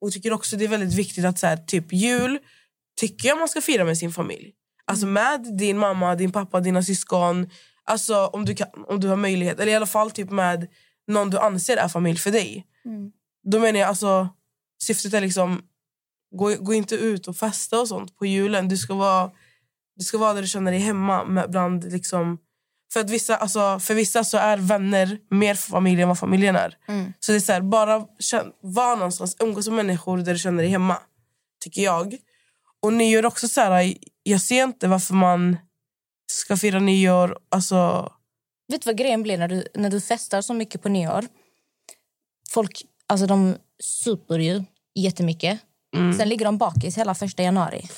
[0.00, 2.38] Och tycker också det är väldigt viktigt att så här, typ jul
[3.00, 4.52] tycker jag man ska fira med sin familj.
[4.92, 7.50] Alltså med din mamma, din pappa, dina syskon.
[7.84, 9.60] Alltså om du, kan, om du har möjlighet.
[9.60, 10.68] Eller i alla fall typ med
[11.06, 12.66] någon du anser är familj för dig.
[13.50, 14.28] Då menar jag alltså,
[14.82, 15.62] syftet är liksom,
[16.36, 18.68] gå, gå inte ut och festa och sånt på julen.
[18.68, 19.30] Du ska vara,
[19.96, 21.24] du ska vara där du känner dig hemma.
[21.24, 22.38] Med, bland liksom,
[22.92, 26.56] för, att vissa, alltså, för vissa så är vänner mer för familjen än vad familjen
[26.56, 26.76] är.
[27.20, 30.62] Så det är så här, bara känn, var någonstans, umgås med människor där du känner
[30.62, 30.98] dig hemma.
[31.64, 32.16] Tycker jag.
[32.82, 35.56] Och nyår också så här, jag ser inte varför man
[36.32, 37.38] ska fira nyår.
[37.48, 38.12] Alltså,
[38.68, 41.24] Vet du vad grejen blir när du, när du festar så mycket på nyår?
[42.50, 45.60] Folk alltså de super ju jättemycket.
[45.96, 46.18] Mm.
[46.18, 47.88] Sen ligger de bakis hela första januari.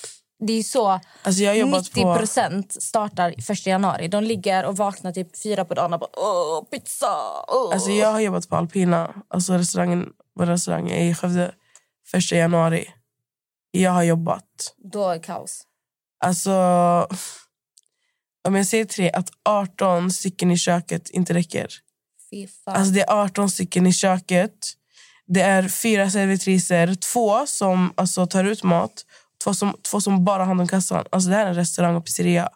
[0.46, 2.16] Det är så alltså jag har jobbat 90 på...
[2.16, 4.08] procent startar första januari.
[4.08, 7.06] De ligger och vaknar typ fyra på dagen och bara åh, pizza!
[7.48, 7.74] Åh.
[7.74, 11.54] Alltså jag har jobbat på Alpina, alltså restaurangen, vår restaurang i Skövde,
[12.10, 12.86] första januari.
[13.70, 14.74] Jag har jobbat.
[14.76, 15.62] Då är det kaos.
[16.24, 16.52] Alltså,
[18.48, 21.68] om jag säger tre, att 18 stycken i köket inte räcker.
[22.30, 22.74] Fy fan.
[22.74, 24.52] Alltså det är 18 stycken i köket.
[25.26, 29.04] Det är fyra servitriser, två som alltså, tar ut mat,
[29.44, 31.04] två som, två som bara har hand om kassan.
[31.10, 32.48] Alltså det här är en restaurang och pizzeria.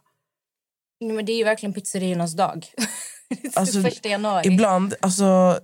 [1.00, 2.66] Nej, men det är ju verkligen pizzeriornas dag.
[3.54, 4.48] Alltså, första januari.
[4.48, 5.58] Ibland, alltså,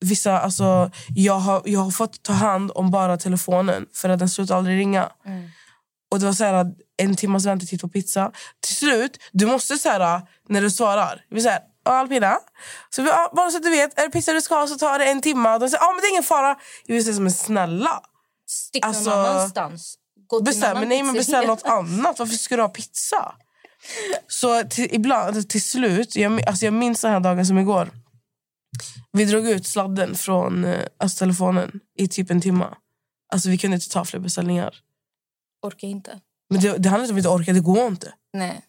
[0.00, 4.28] vissa, alltså, jag, har, jag har fått ta hand om bara telefonen för att den
[4.28, 5.12] slutar aldrig ringa.
[6.10, 8.32] Och det var så här, en timmas väntetid på pizza.
[8.60, 12.38] Till slut, du måste så här, när du svarar, vi säger Ja, Alpina.
[12.90, 14.78] Så vi, ja, bara så att du vet, är det pizza du ska ha så
[14.78, 15.58] tar det en timme.
[15.58, 16.56] De säger ja, men det är ingen fara.
[16.86, 18.00] Jag vill säga som en snälla.
[18.48, 19.98] Stick någon alltså, annanstans.
[20.26, 22.18] Gå Beställ, någon men nej, men beställ något annat.
[22.18, 23.34] Varför ska du ha pizza?
[24.28, 27.90] Så till, ibland, till slut, jag, alltså jag minns den här dagen som igår.
[29.12, 32.66] Vi drog ut sladden från eh, alltså telefonen i typ en timme.
[33.32, 34.74] Alltså vi kunde inte ta fler beställningar.
[35.62, 36.20] Orkar inte.
[36.50, 38.12] Men det, det handlar inte om att inte orka, det går inte.
[38.32, 38.60] Nej.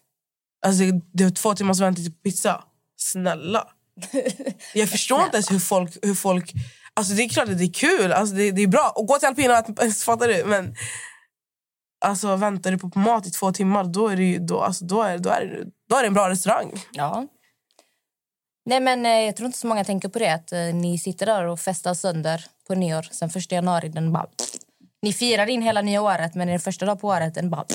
[0.66, 2.64] Alltså det, det var två timmars väntetid på pizza.
[2.96, 3.68] Snälla.
[4.74, 5.98] Jag förstår inte ens hur folk...
[6.02, 6.52] Hur folk
[6.94, 8.92] alltså det är klart att det är kul, alltså det, det är bra.
[8.96, 10.44] Och gå till alpina, att- fattar du?
[10.44, 10.74] Men
[12.04, 15.02] alltså, väntar du på mat i två timmar då är det, ju, då, alltså, då
[15.02, 16.72] är, då är, det, då är det en bra restaurang.
[16.92, 17.26] Ja.
[18.64, 20.34] Nej, men eh, jag tror inte så många tänker på det.
[20.34, 23.02] Att eh, ni sitter där och festar sönder på nyår.
[23.10, 24.26] Sen första januari, den bara...
[25.02, 27.66] Ni firar in hela nya året, men den första dag på året, den bara...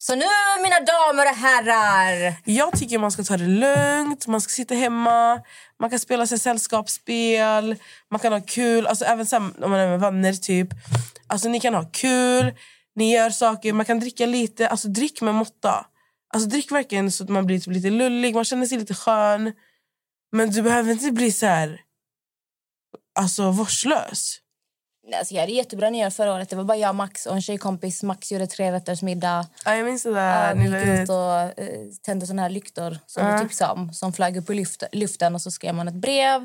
[0.00, 0.24] Så nu,
[0.62, 2.34] mina damer och herrar!
[2.44, 5.42] Jag tycker man ska ta det lugnt, man ska sitta hemma,
[5.80, 7.76] man kan spela sig sällskapsspel,
[8.10, 10.68] man kan ha kul, alltså även om man är med vänner typ.
[11.26, 12.54] Alltså ni kan ha kul,
[12.94, 15.86] ni gör saker, man kan dricka lite, alltså drick med måtta.
[16.34, 19.52] Alltså drick verkligen så att man blir typ lite lullig, man känner sig lite skön.
[20.32, 21.80] Men du behöver inte bli så här,
[23.18, 24.38] alltså vårdslös.
[25.14, 26.50] Alltså, jag hade jättebra nyår förra året.
[26.50, 28.02] Det var bara jag, Max och en tjejkompis.
[28.02, 29.46] Max gjorde trerättersmiddag.
[29.64, 30.54] Ja, jag minns det där.
[30.54, 33.32] vi gick ut och eh, tände såna här lyktor som Ja.
[33.32, 33.92] du tipsade om.
[33.92, 36.44] Som flög upp i luft, luften och så skrev man ett brev.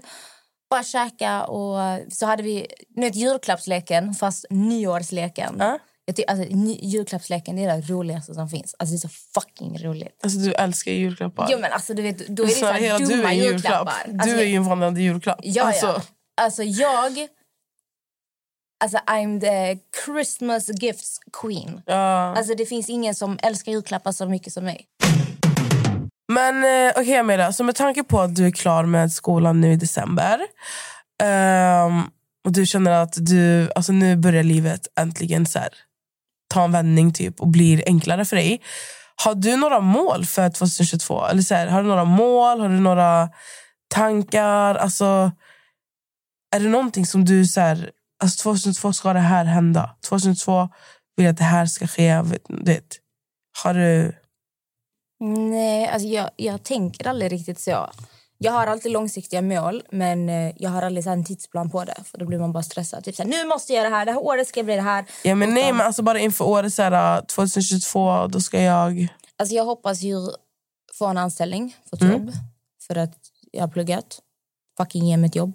[0.69, 1.79] Bara käka och
[2.11, 5.55] så hade vi nu vet, julklappsleken fast nyårsleken.
[5.59, 5.79] Ja.
[6.05, 6.45] Jag ty- alltså,
[6.81, 8.75] julklappsleken är det roligaste som finns.
[8.79, 9.09] Alltså, det är så
[9.41, 10.19] fucking roligt.
[10.23, 11.47] Alltså, du älskar ju julklappar.
[11.51, 13.27] Jo, men alltså, du vet, då är det så Snälla, här hela dumma du är
[13.27, 13.53] en julklapp.
[13.53, 14.11] julklappar.
[14.13, 15.39] Alltså, du är ju en vandrande julklapp.
[15.43, 16.01] Ja, alltså, ja.
[16.41, 17.27] Alltså jag...
[18.83, 21.81] Alltså I'm the Christmas gifts queen.
[21.85, 22.35] ja.
[22.37, 24.85] Alltså det finns ingen som älskar julklappar så mycket som mig.
[26.33, 29.73] Men eh, okej Amelia, så med tanke på att du är klar med skolan nu
[29.73, 30.39] i december
[31.23, 32.01] ehm,
[32.45, 35.69] och du känner att du, alltså nu börjar livet äntligen så här,
[36.53, 38.61] ta en vändning typ och blir enklare för dig.
[39.23, 41.25] Har du några mål för 2022?
[41.25, 42.59] Eller så här, har du några mål?
[42.59, 43.29] Har du några
[43.87, 44.75] tankar?
[44.75, 45.31] Alltså,
[46.55, 47.91] är det någonting som du så här,
[48.23, 49.95] alltså 2022 ska det här hända.
[50.09, 50.69] 2022
[51.15, 52.21] vill jag att det här ska ske.
[52.49, 52.85] Vet.
[53.63, 54.15] Har du...
[55.19, 57.89] Nej, alltså jag, jag tänker aldrig riktigt så.
[58.37, 61.95] Jag har alltid långsiktiga mål, men eh, jag har aldrig så en tidsplan på det.
[62.05, 63.03] För Då blir man bara stressad.
[63.03, 64.81] Typ så här, nu måste jag göra det här, det här året ska bli det
[64.81, 65.05] här.
[65.23, 69.07] Ja, men nej, Utan- men alltså bara inför året så här, 2022, då ska jag...
[69.37, 70.15] Alltså jag hoppas ju
[70.93, 72.13] få en anställning, få ett Mm.
[72.13, 72.31] jobb.
[72.87, 73.15] För att
[73.51, 74.19] jag har pluggat.
[74.77, 75.53] Fucking ge mig ett jobb.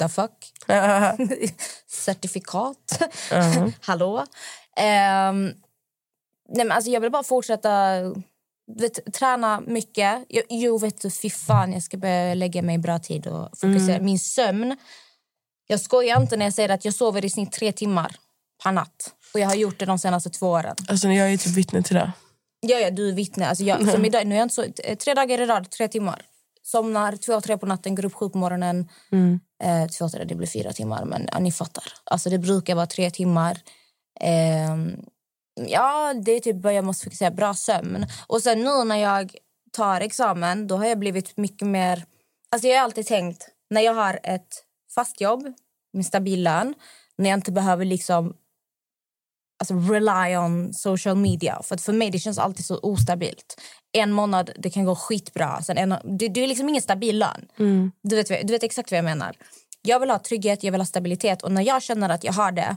[0.00, 0.52] The fuck?
[1.88, 3.02] Certifikat.
[3.32, 3.72] Mhm.
[3.80, 4.26] Hallå?
[4.76, 5.44] Ehm,
[6.48, 8.00] nej men alltså jag vill bara fortsätta
[8.78, 10.24] vet, träna mycket.
[10.28, 13.58] Jo, jo, vet du, fy fan, jag ska börja lägga mig i bra tid och
[13.58, 14.00] fokusera.
[14.00, 14.76] Min sömn...
[15.66, 18.16] Jag skojar inte när jag säger att jag sover i snitt tre timmar
[18.62, 19.14] per natt.
[19.34, 20.76] Och jag har gjort det de senaste två åren.
[20.88, 22.12] Alltså, jag är typ vittne till det.
[22.60, 23.48] Ja, ja, du är vittne.
[23.48, 25.88] Alltså jag, som idag, nu är jag inte så, eh, tre dagar i rad, tre
[25.88, 26.22] timmar.
[26.62, 28.88] Somnar två, tre på natten, går upp sju på morgonen.
[29.12, 29.40] Mm.
[29.62, 31.84] Eh, två, timmar, det blir fyra timmar, men ja, ni fattar.
[32.04, 33.60] Alltså det brukar vara tre timmar.
[34.20, 34.76] Eh,
[35.68, 37.30] ja, det är typ vad jag måste fokusera.
[37.30, 38.06] Bra sömn.
[38.26, 39.36] Och sen nu när jag
[39.72, 42.04] tar examen, då har jag blivit mycket mer...
[42.50, 45.52] Alltså jag har alltid tänkt, när jag har ett fast jobb
[45.92, 46.74] med stabil lön,
[47.18, 48.34] när jag inte behöver liksom
[49.62, 51.62] alltså rely on social media.
[51.62, 53.60] För att för mig det känns alltid så ostabilt.
[53.92, 55.62] En månad det kan gå skitbra.
[55.62, 57.48] Sen en, det, det är liksom ingen stabil lön.
[58.02, 59.36] Du, vet, du vet exakt vad jag menar.
[59.82, 61.42] Jag vill ha trygghet, jag vill ha stabilitet.
[61.42, 62.76] Och när jag känner att jag har det,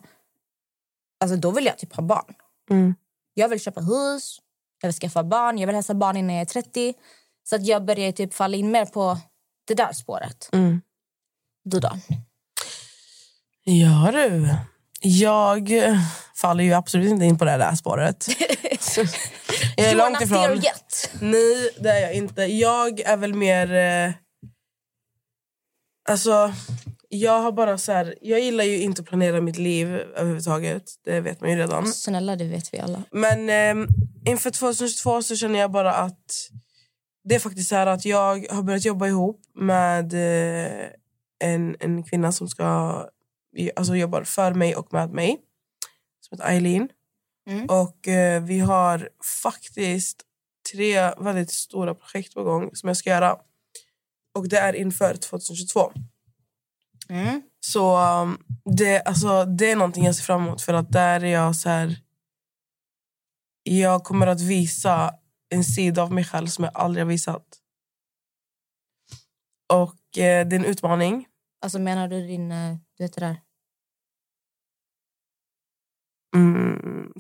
[1.19, 2.33] alltså då vill jag typ ha barn.
[2.69, 2.95] Mm.
[3.33, 4.39] Jag vill köpa hus,
[4.81, 6.93] jag vill skaffa barn, jag vill hälsa barn innan jag är 30.
[7.43, 9.17] Så att jag börjar typ falla in mer på
[9.67, 10.49] det där spåret.
[10.53, 10.81] Mm.
[11.63, 11.91] Du då?
[13.63, 14.55] Ja du.
[15.07, 15.71] Jag
[16.35, 18.27] faller ju absolut inte in på det där spåret.
[19.77, 20.61] jag är långt ifrån.
[21.21, 22.41] Nej, det är jag inte.
[22.41, 23.73] Jag är väl mer...
[23.73, 24.13] Eh,
[26.09, 26.53] alltså,
[27.09, 28.15] jag har bara så här...
[28.21, 30.83] Jag gillar ju inte att planera mitt liv överhuvudtaget.
[31.05, 31.87] Det vet man ju redan.
[31.87, 33.03] Snälla, det vet vi alla.
[33.11, 33.87] Men eh,
[34.25, 36.49] inför 2022 så känner jag bara att
[37.23, 40.87] det är faktiskt så här att jag har börjat jobba ihop med eh,
[41.39, 43.01] en, en kvinna som ska
[43.75, 45.37] alltså jobbar för mig och med mig.
[46.21, 46.89] Som heter Eileen.
[47.49, 47.65] Mm.
[47.65, 49.09] Och eh, vi har
[49.43, 50.21] faktiskt
[50.73, 53.37] tre väldigt stora projekt på gång som jag ska göra.
[54.35, 55.91] Och det är inför 2022.
[57.09, 57.41] Mm.
[57.59, 58.43] Så um,
[58.77, 60.61] det, alltså, det är någonting jag ser fram emot.
[60.61, 61.97] För att där är jag så här...
[63.63, 65.13] Jag kommer att visa
[65.49, 67.45] en sida av mig själv som jag aldrig har visat.
[69.73, 71.27] Och eh, det är en utmaning.
[71.61, 72.51] Alltså menar du din...
[72.51, 73.37] eh, Du vet det där?
[76.35, 77.11] Mm.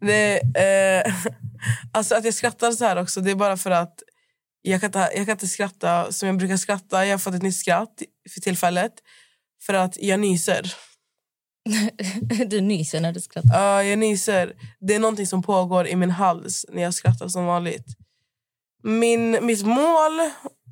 [0.00, 1.14] det, eh,
[1.92, 4.02] alltså att jag skrattar så här också, det är bara för att
[4.66, 7.06] jag kan, inte, jag kan inte skratta som jag brukar skratta.
[7.06, 8.02] Jag har fått ett nytt skratt
[8.34, 8.92] för tillfället.
[9.66, 10.74] För att jag nyser.
[12.46, 13.60] du nyser när du skrattar.
[13.60, 14.52] Ja, jag nyser.
[14.80, 17.86] Det är någonting som pågår i min hals när jag skrattar som vanligt.
[18.82, 20.12] Min, mitt mål,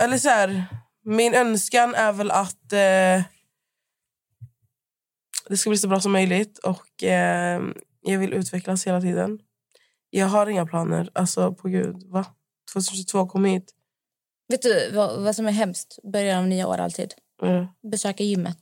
[0.03, 0.65] eller så här,
[1.05, 3.23] min önskan är väl att eh,
[5.53, 6.59] det ska bli så bra som möjligt.
[6.59, 7.63] Och eh,
[8.03, 9.39] Jag vill utvecklas hela tiden.
[10.11, 11.11] Jag har inga planer.
[11.15, 12.03] Alltså, på gud.
[12.11, 12.25] Va?
[12.75, 13.75] 2022 kom hit.
[14.49, 15.99] Vet du vad, vad som är hemskt?
[16.13, 17.15] Början av nya år alltid.
[17.43, 17.67] Mm.
[17.91, 18.59] Besöka gymmet.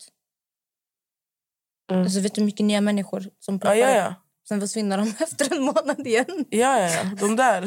[1.91, 2.03] Mm.
[2.03, 3.97] Alltså, vet du hur mycket nya människor som Ja, ploppar ja, upp?
[3.97, 4.15] ja.
[4.49, 6.45] Sen försvinner de efter en månad igen.
[6.51, 7.05] Ja, ja, ja.
[7.21, 7.61] De där.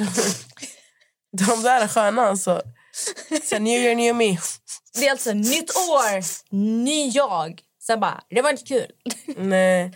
[1.38, 2.62] De där är sköna alltså.
[3.44, 4.38] Sen new year, new me.
[4.94, 6.24] Det är alltså nytt år,
[6.56, 7.62] ny jag.
[7.86, 8.92] Sen bara, det var inte kul.
[9.38, 9.92] Nej.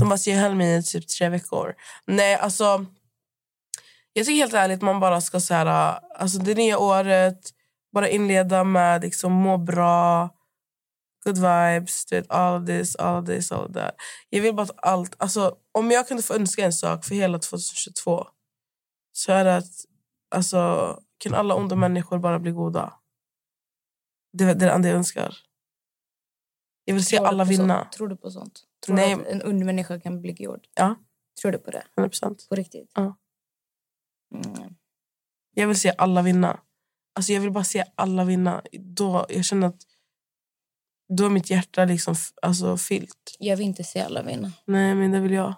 [0.00, 1.74] De bara så jag höll mig i typ tre veckor.
[2.06, 2.86] Nej, alltså...
[4.12, 5.98] Jag tycker helt ärligt man bara ska så här...
[6.18, 7.40] Alltså det nya året,
[7.92, 10.30] bara inleda med liksom må bra,
[11.24, 13.94] good vibes, du vet, all this, all this, all that.
[14.30, 15.14] Jag vill bara att allt...
[15.18, 18.26] Alltså, om jag kunde få önska en sak för hela 2022
[19.12, 19.72] så är det att
[20.34, 22.92] alltså, kan alla onda människor bara bli goda.
[24.32, 25.36] Det, det är det enda jag önskar.
[26.88, 27.78] Jag vill se Tror alla vinna.
[27.78, 27.92] Sånt?
[27.92, 28.60] Tror du på sånt?
[28.86, 29.14] Tror Nej.
[29.14, 30.66] du att en ond människa kan bli god?
[30.74, 30.94] Ja.
[31.42, 31.82] Tror du på det?
[31.96, 32.48] 100%.
[32.48, 32.90] På riktigt?
[32.94, 33.16] Ja.
[34.34, 34.74] Mm.
[35.54, 36.60] Jag vill se alla vinna.
[37.14, 38.62] Alltså jag vill bara se alla vinna.
[38.72, 39.82] Då, jag känner att
[41.08, 43.36] då är mitt hjärta liksom alltså, fyllt.
[43.38, 44.52] Jag vill inte se alla vinna.
[44.64, 45.54] Nej, men det vill jag.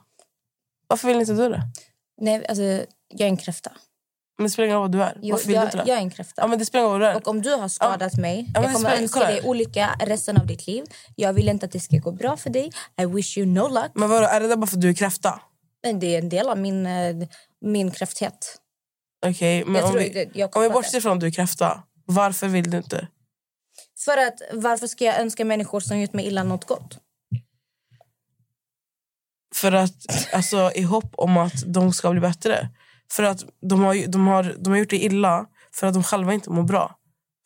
[0.86, 1.62] Varför vill inte du det?
[2.20, 2.62] Nej, alltså,
[3.08, 3.72] jag är en kräfta.
[4.38, 5.18] Men det spelar ingen roll vad du är.
[5.22, 5.85] Jo, Varför vill du jag, inte det?
[5.88, 6.42] jag är en kräfta.
[6.42, 7.16] Ja, men det spelar ingen roll vad du är.
[7.16, 10.37] Och om du har skadat mig, Ja, jag kommer spelar- önska kolla dig olycka resten
[10.37, 10.85] av ditt liv.
[11.16, 12.70] Jag vill inte att det ska gå bra för dig.
[13.01, 13.90] I wish you no luck.
[13.94, 15.40] Men vadå, är det där bara för att du är kräfta?
[15.83, 17.16] Men det är en del av min, eh,
[17.61, 18.59] min kräfthet.
[19.27, 21.31] Okej, men jag om tror, vi, det- jag om vi bortser från att du är
[21.31, 23.09] kräfta, varför vill du inte?
[24.05, 26.98] För att varför ska jag önska människor som gjort mig illa något gott?
[29.55, 29.94] För att,
[30.35, 32.68] alltså, i hopp om att de ska bli bättre.
[33.12, 36.35] För att de har, de har, de har gjort det illa för att de själva
[36.35, 36.94] inte mår bra.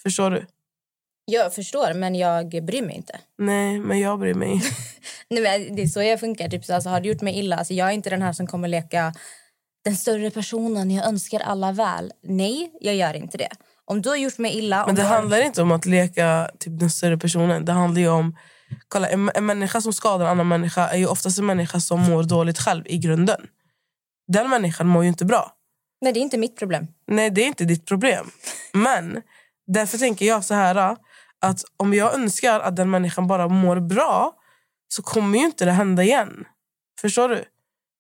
[0.03, 0.46] Förstår du?
[1.25, 3.18] Jag förstår, men jag bryr mig inte.
[3.38, 4.62] Nej, men jag bryr mig.
[5.31, 6.48] Nej, men det är så jag funkar.
[6.48, 7.57] Typ, så, alltså, har du gjort mig illa?
[7.57, 9.14] Alltså, jag är inte den här som kommer leka
[9.85, 10.90] den större personen.
[10.90, 12.12] Jag önskar alla väl.
[12.22, 13.48] Nej, jag gör inte det.
[13.85, 14.87] Om du har gjort mig illa...
[14.87, 17.64] Men det har- handlar inte om att leka typ, den större personen.
[17.64, 18.37] Det handlar ju om...
[18.88, 22.01] Kolla, en, en människa som skadar en annan människa är ju oftast en människa som
[22.01, 23.40] mår dåligt själv i grunden.
[24.28, 25.52] Den människan mår ju inte bra.
[26.00, 26.87] Nej, det är inte mitt problem.
[27.06, 28.30] Nej, det är inte ditt problem.
[28.72, 29.22] Men
[29.66, 30.96] därför tänker jag så här
[31.40, 34.35] att om jag önskar att den människan bara mår bra
[34.88, 36.44] så kommer ju inte det hända igen.
[37.00, 37.44] Förstår du?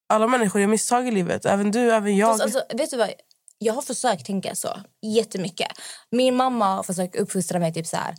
[0.08, 1.46] Alla människor gör misstag i livet.
[1.46, 2.30] Även du, även jag.
[2.30, 3.10] Fast, alltså, vet du vad?
[3.58, 4.68] Jag har försökt tänka så
[5.02, 5.68] jättemycket.
[6.10, 8.14] Min mamma har försökt uppfostra mig typ så här.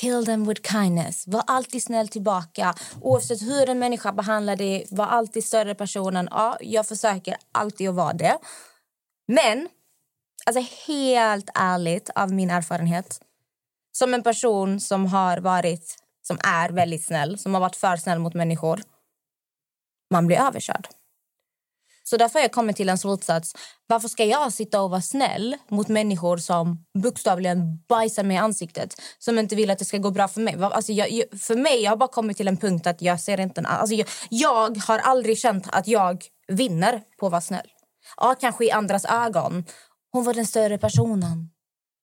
[0.00, 1.26] Kill them with kindness.
[1.26, 2.74] Var alltid snäll tillbaka.
[3.00, 6.28] Oavsett hur en människa behandlar dig, var alltid större personen.
[6.30, 8.38] Ja, jag försöker alltid att vara det.
[9.28, 9.68] Men,
[10.46, 13.20] alltså helt ärligt av min erfarenhet.
[13.92, 18.18] Som en person som har varit, som är väldigt snäll, som har varit för snäll
[18.18, 18.82] mot människor.
[20.10, 20.88] Man blir överkörd.
[22.10, 23.52] Så därför har jag kommit till en slutsats.
[23.86, 28.94] Varför ska jag sitta och vara snäll mot människor som bokstavligen bajsar mig i ansiktet?
[29.18, 30.56] Som inte vill att det ska gå bra för mig.
[30.60, 33.60] Alltså jag- för mig, jag har bara kommit till en punkt att jag ser inte...
[33.60, 37.68] En, alltså jag, jag har aldrig känt att jag vinner på att vara snäll.
[38.16, 39.64] Ja, kanske i andras ögon.
[40.12, 41.50] Hon var den större personen.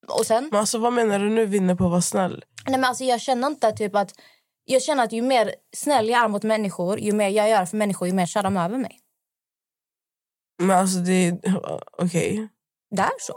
[0.07, 0.47] Och sen?
[0.51, 2.43] Men alltså, vad menar du nu vinner på att vara snäll?
[2.67, 4.11] Nej, men alltså, jag känner inte typ att...
[4.65, 7.77] Jag känner att ju mer snäll jag är mot människor, ju mer jag gör för
[7.77, 8.99] människor, ju mer kör de över mig.
[10.59, 11.39] Men alltså det...
[11.97, 12.47] Okej.
[12.95, 13.33] Det är så.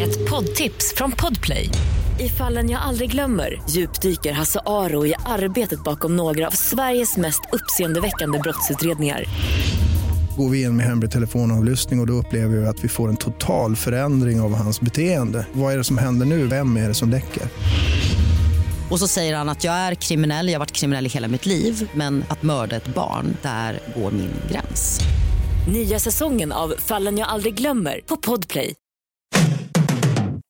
[0.00, 1.68] Ett poddtips från Podplay.
[2.20, 7.40] I fallen jag aldrig glömmer djupdyker Hasse Aro i arbetet bakom några av Sveriges mest
[7.52, 9.24] uppseendeväckande brottsutredningar.
[10.36, 13.16] Går vi in med hemlig telefonavlyssning och, och då upplever vi att vi får en
[13.16, 15.46] total förändring av hans beteende.
[15.52, 16.46] Vad är det som händer nu?
[16.46, 17.42] Vem är det som läcker?
[18.90, 21.46] Och så säger han att jag är kriminell, jag har varit kriminell i hela mitt
[21.46, 25.00] liv men att mörda ett barn, där går min gräns.
[25.68, 28.74] Nya säsongen av Fallen jag aldrig glömmer på Podplay.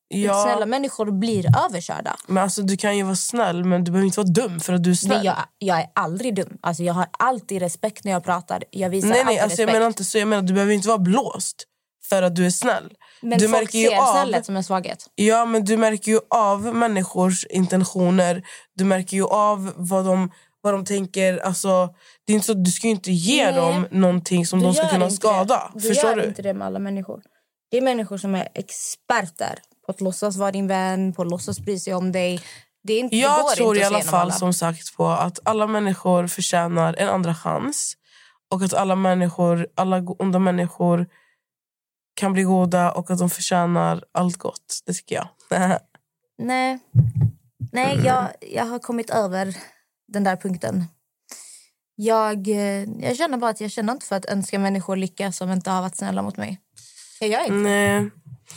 [0.09, 2.15] Ja, Snälla människor blir överkörda.
[2.27, 4.83] men alltså, du kan ju vara snäll, men du behöver inte vara dum för att
[4.83, 5.17] du är snäll.
[5.17, 6.57] Nej, jag, jag är aldrig dum.
[6.61, 8.63] Alltså, jag har alltid respekt när jag pratar.
[8.71, 9.73] Jag visar nej, nej alltså, jag respekt.
[9.73, 10.17] menar inte så.
[10.17, 11.63] Jag menar, du behöver inte vara blåst
[12.09, 12.93] för att du är snäll.
[13.21, 15.05] Men du folk märker ju ser av- som en svaghet.
[15.15, 18.43] Ja, men du märker ju av människors intentioner.
[18.75, 21.37] Du märker ju av vad de, vad de tänker.
[21.37, 21.89] Alltså,
[22.25, 23.53] det är inte så, du ska ju inte ge Nej.
[23.55, 25.71] dem någonting som Du de ska kunna skada.
[25.73, 25.79] Det.
[25.79, 26.23] Du Förstår gör du?
[26.25, 27.21] inte det med alla människor.
[27.71, 31.59] Det är människor som är experter på att låtsas vara din vän, på att låtsas
[31.59, 32.41] bry sig om dig.
[32.83, 34.31] Det är inte, det Jag går tror i alla fall alla.
[34.31, 37.93] som sagt på att alla människor förtjänar en andra chans.
[38.53, 41.07] Och att alla människor, alla onda människor
[42.17, 44.81] kan bli goda och att de förtjänar allt gott.
[44.85, 45.27] Det tycker jag.
[46.37, 46.79] Nej,
[47.71, 49.55] Nej jag, jag har kommit över
[50.07, 50.85] den där punkten.
[51.95, 55.51] Jag, eh, jag känner bara att jag känner inte för att önska människor lycka som
[55.51, 56.59] inte har varit snälla mot mig.
[57.19, 57.53] Jag gör inte.
[57.53, 58.09] Nej.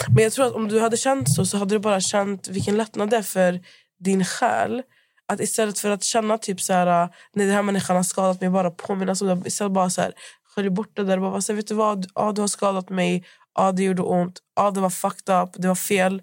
[0.08, 2.76] Men jag tror att om du hade känt så så hade du bara känt vilken
[2.76, 3.60] lättnad det är för
[3.98, 4.82] din själ.
[5.28, 8.50] Att istället för att känna typ så här, nej den här människan har skadat mig,
[8.50, 9.48] bara påminnas om det.
[9.48, 10.12] Istället bara så här,
[10.54, 13.24] skölj bort det där och bara, så vet du vad, ja, du har skadat mig,
[13.54, 16.22] ja det gjorde ont, ja det var fucked up, det var fel.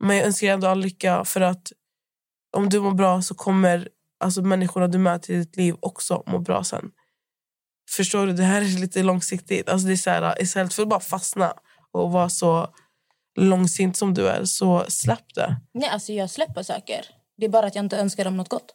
[0.00, 1.72] Men jag önskar ändå all lycka för att
[2.56, 3.88] om du mår bra så kommer
[4.20, 6.90] alltså, människorna du möter i ditt liv också må bra sen.
[7.90, 8.32] Förstår du?
[8.32, 9.68] Det här är lite långsiktigt.
[9.68, 11.54] Alltså, det är så här, istället för att bara fastna
[11.92, 12.68] och vara så
[13.36, 15.56] långsint som du är, så släpp det.
[15.74, 17.06] Nej, alltså jag släpper saker.
[17.36, 18.74] Det är bara att jag inte önskar dem något gott.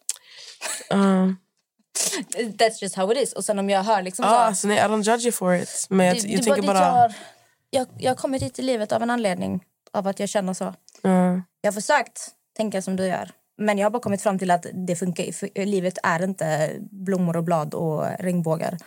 [0.93, 1.31] Uh,
[2.57, 3.33] That's just how it is.
[3.33, 5.55] Och sen om jag hör liksom ja, så alltså, nej, I don't judge you for
[5.55, 5.87] it.
[5.89, 7.13] Men jag, det- jag det tänker dit bara...
[7.69, 9.63] Jag, jag, har kommit hit i livet av en anledning.
[9.93, 10.65] Av att jag känner så.
[10.65, 13.31] uh, Jag har försökt tänka som du gör.
[13.57, 15.65] Men jag har bara kommit fram till att det funkar.
[15.65, 18.77] Livet är inte blommor och blad och regnbågar.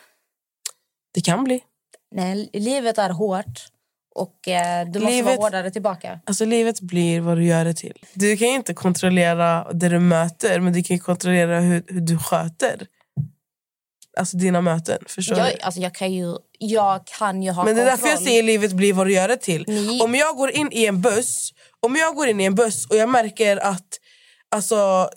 [1.14, 1.60] det kan bli.
[2.14, 3.66] Nej, livet är hårt.
[4.14, 6.20] Och eh, du måste Livet- vara hårdare tillbaka.
[6.26, 8.04] Alltså livet blir vad du gör det till.
[8.14, 12.00] Du kan ju inte kontrollera det du möter, men du kan ju kontrollera hur, hur
[12.00, 12.86] du sköter
[14.18, 14.98] alltså dina möten.
[15.06, 15.60] Förstår Jag, du?
[15.60, 16.36] alltså, jag, kan ju,
[16.70, 18.00] jag kan ju ha Men det är kontroll.
[18.08, 19.64] därför jag säger livet blir vad du gör det till.
[19.68, 22.86] Ni- Om jag går in i en buss Om jag går in i en buss
[22.86, 23.86] och jag märker att
[24.50, 25.08] alltså,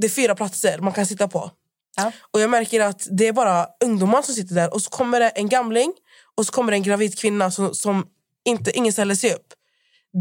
[0.00, 1.50] det är fyra platser man kan sitta på.
[1.96, 2.12] Ja.
[2.30, 5.28] Och jag märker att det är bara ungdomar som sitter där och så kommer det
[5.28, 5.92] en gamling
[6.36, 8.06] och så kommer det en gravid kvinna som, som
[8.44, 9.46] inte, ingen ställer sig upp.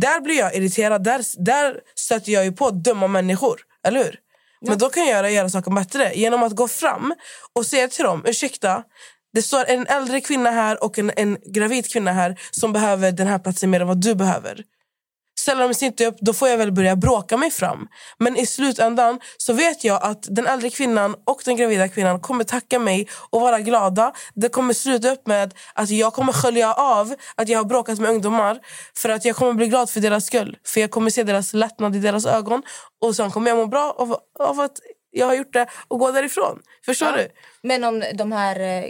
[0.01, 1.03] Där blir jag irriterad.
[1.03, 3.61] Där, där stöter jag ju på dumma människor.
[3.87, 4.19] Eller hur?
[4.67, 7.13] Men då kan jag göra, göra saker bättre genom att gå fram
[7.53, 8.83] och säga till dem, ursäkta,
[9.33, 13.27] det står en äldre kvinna här och en, en gravid kvinna här som behöver den
[13.27, 14.63] här platsen mer än vad du behöver.
[15.39, 17.87] Ställer de sig inte upp, då får jag väl börja bråka mig fram.
[18.17, 22.43] Men i slutändan så vet jag att den äldre kvinnan och den gravida kvinnan kommer
[22.43, 24.13] tacka mig och vara glada.
[24.33, 28.09] Det kommer sluta upp med att jag kommer skölja av att jag har bråkat med
[28.09, 28.59] ungdomar
[28.97, 30.57] för att jag kommer bli glad för deras skull.
[30.65, 32.63] För jag kommer se deras lättnad i deras ögon
[33.01, 34.79] och sen kommer jag må bra av, av att
[35.13, 36.59] jag har gjort det och gå därifrån.
[36.85, 37.27] Förstår du?
[37.61, 38.83] Men om de här eh,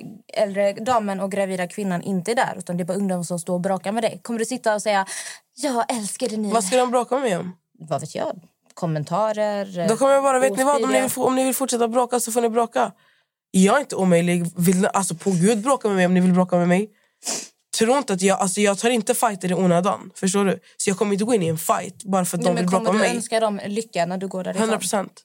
[0.44, 3.54] äldre damen och gravida kvinnan inte är där utan det är bara ungdomar som står
[3.54, 4.20] och bråkar med dig.
[4.24, 5.06] Kommer du sitta och säga
[5.56, 6.52] jag älskar dig.
[6.52, 7.56] Vad ska de bråka med mig om?
[7.80, 8.40] Vad vet jag?
[8.74, 9.80] Kommentarer?
[9.80, 10.84] eh, Då kommer jag bara, vet ni vad?
[10.84, 12.92] Om ni, vill, om ni vill fortsätta bråka så får ni bråka.
[13.52, 14.46] Jag är inte omöjlig.
[14.58, 16.90] Vill, alltså på gud bråka med mig om ni vill bråka med mig.
[17.80, 20.12] Tro inte att jag, alltså jag tar inte fighter i onödan.
[20.16, 20.60] Förstår du?
[20.78, 22.70] Så jag kommer inte gå in i en fight bara för att Nej, de vill
[22.70, 23.18] bråka kommer med du mig.
[23.18, 24.64] önska dem lycka när du går därifrån?
[24.64, 25.22] 100 procent.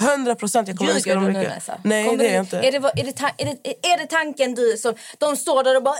[0.00, 1.54] 100 procent jag kommer Ljuger dem nu lycka.
[1.54, 1.78] Nessa?
[1.84, 2.58] Nej Kommer det är jag inte.
[2.58, 4.94] Är det, vad- är, det ta- är, det, är det tanken du som...
[5.18, 5.96] De står där och bara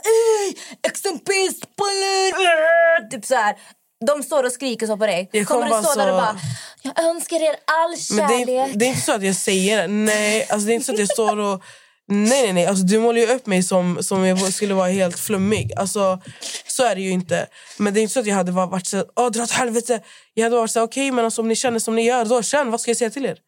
[0.88, 1.60] exempelvis!
[3.10, 3.56] Typ så här.
[4.06, 5.28] De står och skriker så på dig.
[5.32, 6.40] Jag kommer kommer du stå bara där och så- bara
[6.96, 8.74] Jag önskar er all Men det kärlek.
[8.74, 9.88] är, det är inte så att jag säger.
[9.88, 11.62] Nej, alltså det är inte så att jag står och...
[12.08, 12.66] Nej, nej, nej.
[12.66, 15.72] Alltså, du målar ju upp mig som, som jag skulle vara helt flummig.
[15.76, 16.20] Alltså,
[16.66, 17.46] så är det ju inte.
[17.78, 20.00] Men det är inte så att jag hade varit så åh dra åt helvete.
[20.34, 22.70] Jag hade varit så okej men alltså, om ni känner som ni gör, då känn.
[22.70, 23.38] Vad ska jag säga till er?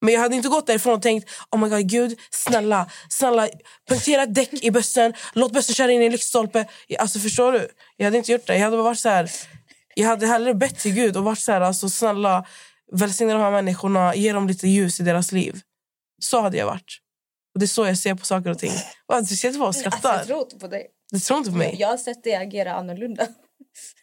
[0.00, 3.48] Men jag hade inte gått därifrån och tänkt oh my god, gud, snälla, snälla
[3.88, 6.66] punktera däck i bussen, låt bussen köra in i en lyktstolpe.
[6.98, 7.68] Alltså förstår du?
[7.96, 8.54] Jag hade inte gjort det.
[8.54, 9.30] Jag hade bara varit så här,
[9.94, 12.46] jag hade hellre bett till Gud och varit så här, alltså snälla,
[12.92, 15.60] välsigna de här människorna, ge dem lite ljus i deras liv.
[16.22, 16.98] Så hade jag varit.
[17.54, 18.72] Och det är så jag ser på saker och ting.
[19.28, 20.86] Du ser bara och Alltså, jag tror inte på dig.
[21.10, 21.76] Du tror inte på mig?
[21.78, 23.22] Jag har sett dig agera annorlunda.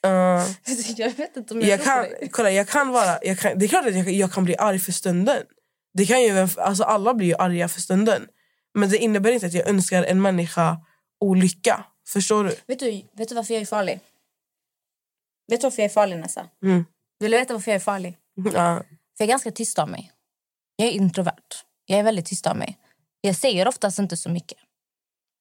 [0.05, 0.45] Uh,
[0.97, 3.65] jag vet inte om jag, jag kan, på kolla, jag kan vara, jag kan, det
[3.65, 5.43] är klart att jag, jag kan bli arg för stunden.
[5.97, 8.27] Det kan ju, alltså alla blir ju arga för stunden.
[8.73, 10.85] Men det innebär inte att jag önskar en människa
[11.19, 11.85] olycka.
[12.07, 12.55] Förstår du?
[12.67, 13.99] Vet du, vet du varför jag är farlig?
[15.47, 16.49] Vet du varför jag är farlig Nessa?
[16.63, 16.85] Mm.
[17.19, 18.17] Vill du veta varför jag är farlig?
[18.35, 18.83] Ja.
[19.17, 20.11] För jag är ganska tyst av mig.
[20.75, 21.63] Jag är introvert.
[21.85, 22.77] Jag är väldigt tyst av mig.
[23.21, 24.57] Jag säger oftast inte så mycket.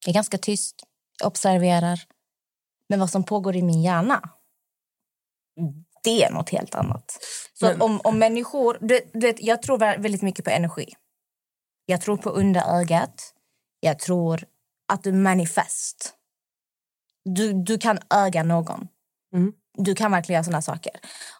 [0.04, 0.84] Jag är ganska tyst,
[1.18, 2.00] jag observerar.
[2.88, 4.30] Men vad som pågår i min hjärna,
[6.06, 7.18] det är något helt annat.
[7.54, 8.78] Så Men- om, om människor...
[8.80, 10.94] Du, du vet, jag tror vä- väldigt mycket på energi.
[11.86, 13.32] Jag tror på underögat.
[13.80, 14.44] Jag tror
[14.88, 16.14] att du manifest.
[17.24, 18.88] Du, du kan öga någon.
[19.34, 19.52] Mm.
[19.78, 20.92] Du kan verkligen göra såna saker.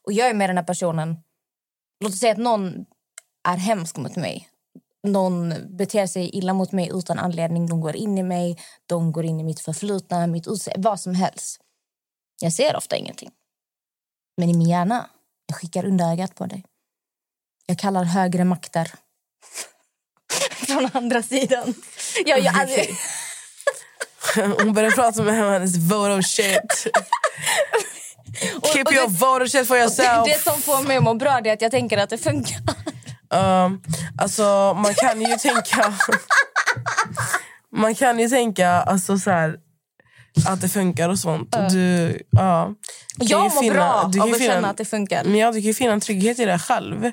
[0.03, 1.17] Och jag är med den här personen
[2.01, 2.85] Låt oss säga att någon
[3.49, 4.49] är hemsk mot mig.
[5.03, 7.67] Någon beter sig illa mot mig utan anledning.
[7.67, 11.14] De går in i mig, de går in i mitt förflutna, mitt utseende, vad som
[11.14, 11.61] helst.
[12.41, 13.31] Jag ser ofta ingenting.
[14.37, 15.07] Men i min hjärna,
[15.47, 16.64] jag skickar under ögat på dig.
[17.66, 18.91] Jag kallar högre makter.
[20.66, 21.74] Från andra sidan.
[22.26, 22.80] Jag, jag, alltså,
[24.62, 26.87] Hon började prata med hennes vote shit.
[28.72, 30.24] Keep och your det- vote shit for yourself.
[30.26, 32.59] det som får mig att må bra det är att jag tänker att det funkar.
[33.30, 33.82] Um,
[34.18, 35.95] alltså, man kan ju tänka...
[37.72, 39.59] man kan ju tänka alltså, så här,
[40.47, 41.55] att det funkar och sånt.
[41.57, 42.74] Och du, ja,
[43.16, 45.24] du Jag mår finna- bra du av att finna- känna att det funkar.
[45.24, 47.11] Men ja, du kan ju finna en trygghet i det själv.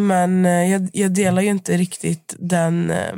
[0.00, 3.14] Men eh, jag, jag delar ju inte riktigt den eh,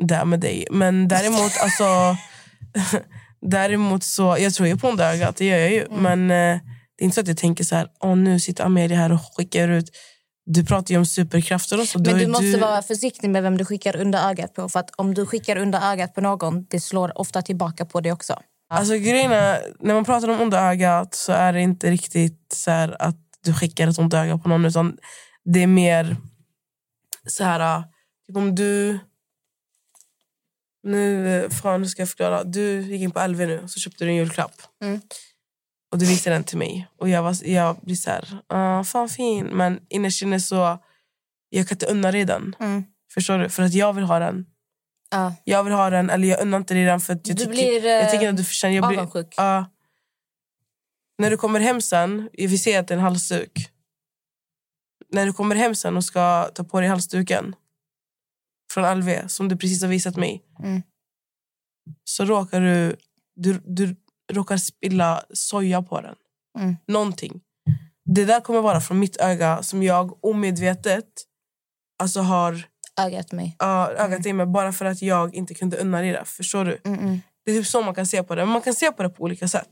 [0.00, 0.66] där med dig.
[0.70, 2.16] Men däremot, alltså...
[3.46, 4.36] däremot så...
[4.40, 5.84] Jag tror ju på onda ögat, det gör jag ju.
[5.86, 6.02] Mm.
[6.02, 6.60] Men eh,
[6.96, 9.20] det är inte så att jag tänker så här, Åh, nu sitter Amelia här och
[9.36, 9.90] skickar ut...
[10.50, 11.98] Du pratar ju om superkrafter och så.
[11.98, 14.68] Då Men du måste vara försiktig med vem du skickar under ögat på.
[14.68, 18.12] För att om du skickar under ögat på någon, det slår ofta tillbaka på dig
[18.12, 18.42] också.
[18.70, 22.70] Alltså grejen är, när man pratar om onda ögat så är det inte riktigt så
[22.70, 24.96] här att du skickar ett ont öga på någon utan
[25.44, 26.16] det är mer
[27.26, 27.82] så här,
[28.26, 28.98] typ om du
[30.82, 32.44] nu, eh, fan, hur ska jag förklara?
[32.44, 34.62] Du gick in på LV nu så köpte du en julklapp.
[34.82, 35.00] Mm.
[35.90, 36.88] Och du visade den till mig.
[36.96, 39.46] Och jag, var, jag blir så här, ah, fan fin.
[39.46, 40.78] Men innerst inne så,
[41.48, 42.56] jag kan inte unna dig den.
[42.60, 42.84] Mm.
[43.14, 43.48] Förstår du?
[43.48, 44.46] För att jag vill ha den.
[45.10, 45.34] Ja.
[45.44, 47.52] Jag vill ha den, eller jag unnar inte dig den för att jag Du tycker,
[47.52, 48.74] blir, jag eh, tycker att du förtjänar...
[48.74, 49.34] Jag blir, avundsjuk.
[49.36, 49.66] Ja.
[51.18, 53.70] när du kommer hem sen, vi ser att det är en halsduk.
[55.10, 57.54] När du kommer hem sen och ska ta på dig halsduken
[58.72, 60.82] från LV, som du precis har visat mig, Mm.
[62.04, 62.96] så råkar du,
[63.34, 63.96] du, du
[64.32, 66.14] råkar spilla soja på den.
[66.58, 66.76] Mm.
[66.88, 67.40] Någonting.
[68.04, 71.04] Det där kommer vara från mitt öga som jag omedvetet
[71.98, 72.66] alltså har
[73.00, 73.56] Ögat mig.
[73.58, 76.22] ja, ögat i mig bara för att jag inte kunde unna det.
[76.24, 76.80] Förstår du?
[76.84, 77.20] Mm, mm.
[77.44, 78.42] Det är typ så man kan se på det.
[78.44, 79.68] Men man kan se på det på olika sätt.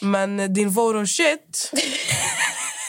[0.00, 1.72] Men eh, din voro shit,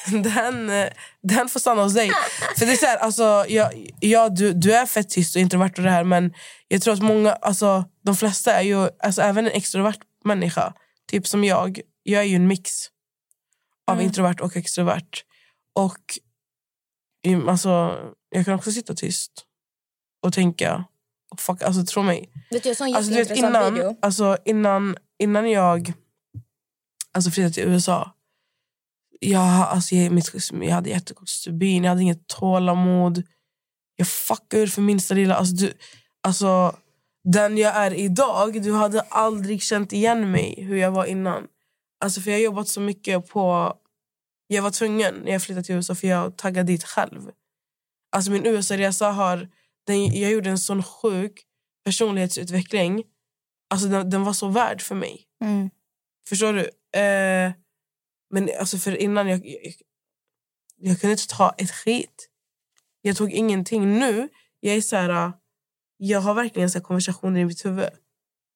[0.23, 0.89] den, eh,
[1.23, 2.11] den får stanna hos dig.
[2.57, 5.73] För det är så här, alltså, ja, ja, du, du är fett tyst och introvert
[5.77, 6.33] och det här men
[6.67, 10.73] jag tror att många, alltså, de flesta är ju, alltså, även en extrovert människa,
[11.12, 12.72] typ som jag, jag är ju en mix
[13.88, 15.24] av introvert och extrovert.
[15.76, 16.20] Och
[17.26, 17.97] mm, alltså,
[18.30, 19.45] jag kan också sitta tyst
[20.22, 20.86] och tänka.
[21.32, 22.30] Och fuck, alltså, tro mig.
[22.51, 23.97] Vet du, jag Alltså, du vet, innan, video.
[24.01, 25.93] alltså, innan, innan jag
[27.12, 28.14] alltså, flyttade till USA
[29.26, 33.24] jag, alltså, jag, mitt, jag hade jättekort stubin, jag hade inget tålamod.
[33.95, 35.36] Jag fuckade ur för minsta lilla.
[35.36, 35.74] Alltså, du,
[36.22, 36.76] alltså,
[37.24, 41.47] den jag är idag, du hade aldrig känt igen mig hur jag var innan.
[41.99, 43.74] Alltså, för Jag har jobbat så mycket på...
[44.47, 47.32] Jag var tvungen när jag flyttade till USA för jag taggade dit själv.
[48.11, 49.49] Alltså Min USA-resa har...
[49.86, 51.43] Den, jag gjorde en sån sjuk
[51.86, 53.03] personlighetsutveckling.
[53.69, 55.26] Alltså den, den var så värd för mig.
[55.43, 55.69] Mm.
[56.30, 56.61] Förstår du?
[56.99, 57.51] Eh,
[58.30, 59.74] men alltså för innan jag, jag...
[60.78, 62.30] Jag kunde inte ta ett skit.
[63.01, 63.99] Jag tog ingenting.
[63.99, 65.34] Nu jag är så här,
[66.08, 67.89] jag har verkligen så konversationer i mitt huvud.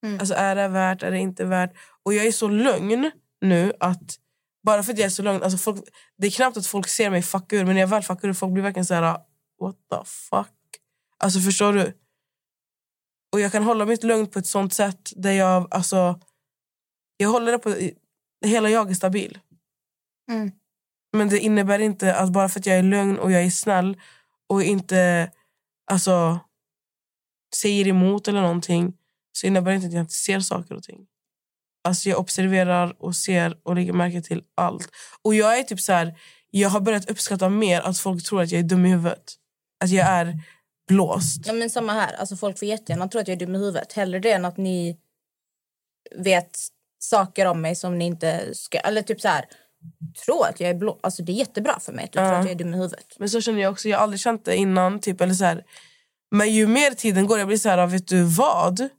[0.05, 0.19] Mm.
[0.19, 1.73] Alltså är det värt, är det inte värt?
[2.03, 4.19] Och jag är så lugn nu att
[4.63, 5.83] bara för att jag är så lugn, alltså folk,
[6.17, 8.33] det är knappt att folk ser mig fucka ur men när jag väl fuckar ur
[8.33, 9.19] folk blir verkligen så här,
[9.59, 10.53] what the fuck?
[11.17, 11.93] Alltså förstår du?
[13.31, 16.19] Och jag kan hålla mitt lugn på ett sånt sätt där jag, alltså,
[17.17, 17.75] jag håller det på,
[18.45, 19.39] hela jag är stabil.
[20.31, 20.51] Mm.
[21.13, 23.97] Men det innebär inte att bara för att jag är lugn och jag är snäll
[24.47, 25.31] och inte
[25.91, 26.39] alltså,
[27.55, 28.93] säger emot eller någonting
[29.31, 31.05] så innebär det inte att jag inte ser saker och ting.
[31.83, 34.89] Alltså jag observerar och ser och lägger märke till allt.
[35.21, 36.19] Och jag är typ så här,
[36.51, 39.33] jag har börjat uppskatta mer att folk tror att jag är dum i huvudet.
[39.83, 40.39] Att jag är
[40.87, 41.47] blåst.
[41.47, 42.13] Ja, men samma här.
[42.13, 43.93] Alltså, folk får jättegärna tro att jag är dum i huvudet.
[43.93, 44.97] Hellre det än att ni
[46.15, 46.57] vet
[46.99, 48.77] saker om mig som ni inte ska...
[48.77, 49.45] Eller typ så här,
[50.25, 50.99] tro att jag är blå.
[51.03, 52.37] Alltså, det är jättebra för mig att du tror Ja.
[52.37, 53.05] att jag är dum i huvudet.
[53.19, 54.99] Men så känner jag också, jag har aldrig känt det innan.
[54.99, 55.63] Typ, eller så här.
[56.31, 58.89] Men ju mer tiden går, jag blir så här, vet du vad?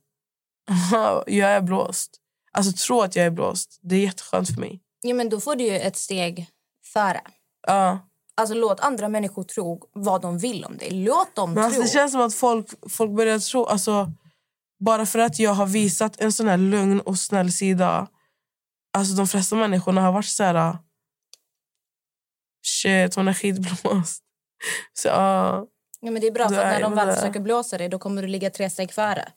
[1.26, 2.20] jag är blåst.
[2.52, 3.78] Alltså tro att jag är blåst.
[3.82, 4.80] Det är jätteskönt för mig.
[5.02, 6.46] Ja, men då får du ju ett steg
[6.92, 7.20] före.
[7.66, 7.98] Ja.
[8.34, 10.90] Alltså låt andra människor tro vad de vill om dig.
[10.90, 11.82] Låt dem Men alltså, tro.
[11.82, 13.64] det känns som att folk, folk börjar tro...
[13.64, 14.12] Alltså,
[14.84, 18.08] bara för att jag har visat en sån här lugn och snäll sida.
[18.92, 20.78] Alltså de flesta människorna har varit så här...
[22.66, 24.22] Shit, hon är skitblåst.
[24.92, 25.66] Så, ja.
[26.00, 27.98] Ja, men det är bra för Nej, när de väl det- försöker blåsa dig då
[27.98, 29.28] kommer du ligga tre steg före.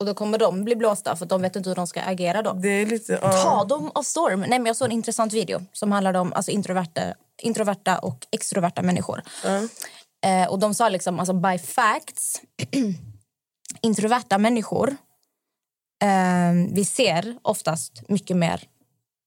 [0.00, 2.52] Och då kommer de bli blåsta för de vet inte hur de ska agera då.
[2.52, 3.16] det är lite...
[3.16, 3.64] Ta Ja.
[3.68, 4.40] dem av storm.
[4.40, 7.00] Nej, men jag såg en intressant video som handlade om alltså, introverta,
[7.42, 9.22] introverta och extroverta människor.
[9.44, 9.62] Ja.
[10.30, 12.40] Eh, och de sa liksom, alltså by facts,
[13.80, 14.96] introverta människor,
[16.02, 18.62] eh, vi ser oftast mycket mer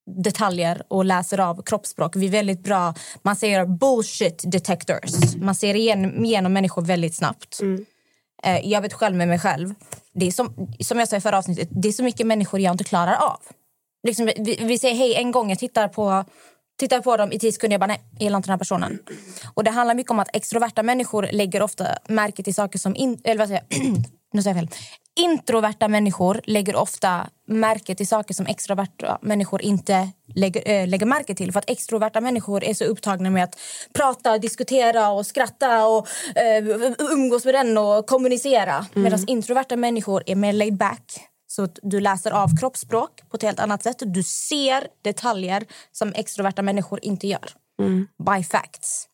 [0.06, 2.16] detaljer och läser av kroppsspråk.
[2.16, 5.36] Vi är väldigt bra, man säger bullshit detectors.
[5.36, 7.60] Man ser igenom, igenom människor väldigt snabbt.
[8.44, 9.74] Eh, jag vet själv med mig själv.
[10.14, 12.74] Det är som, som jag sa i förra avsnittet, det är så mycket människor jag
[12.74, 13.40] inte klarar av.
[14.08, 16.26] Liksom, vi, vi säger hej en gång, jag tittar på,
[16.80, 19.00] tittar på dem i tio sekunder, jag bara nej, jag gillar inte den här personen.
[19.54, 22.96] Och det handlar mycket om att extroverta människor lägger ofta märke till saker som...
[22.96, 23.80] In, eller vad säger jag?
[24.34, 24.80] nu säger jag fel.
[25.20, 31.36] Introverta människor lägger ofta märke till saker som extroverta människor inte lägger, äh, lägger märke
[31.36, 31.52] till.
[31.52, 33.60] För att extroverta människor är så upptagna med att
[33.94, 38.86] prata, diskutera och skratta och äh, umgås med den och kommunicera.
[38.94, 41.28] Medan introverta människor är mer laid back.
[41.48, 43.98] Så att du läser av kroppsspråk på ett helt annat sätt.
[44.00, 47.50] Du ser detaljer som extroverta människor inte gör.
[48.38, 49.08] By facts.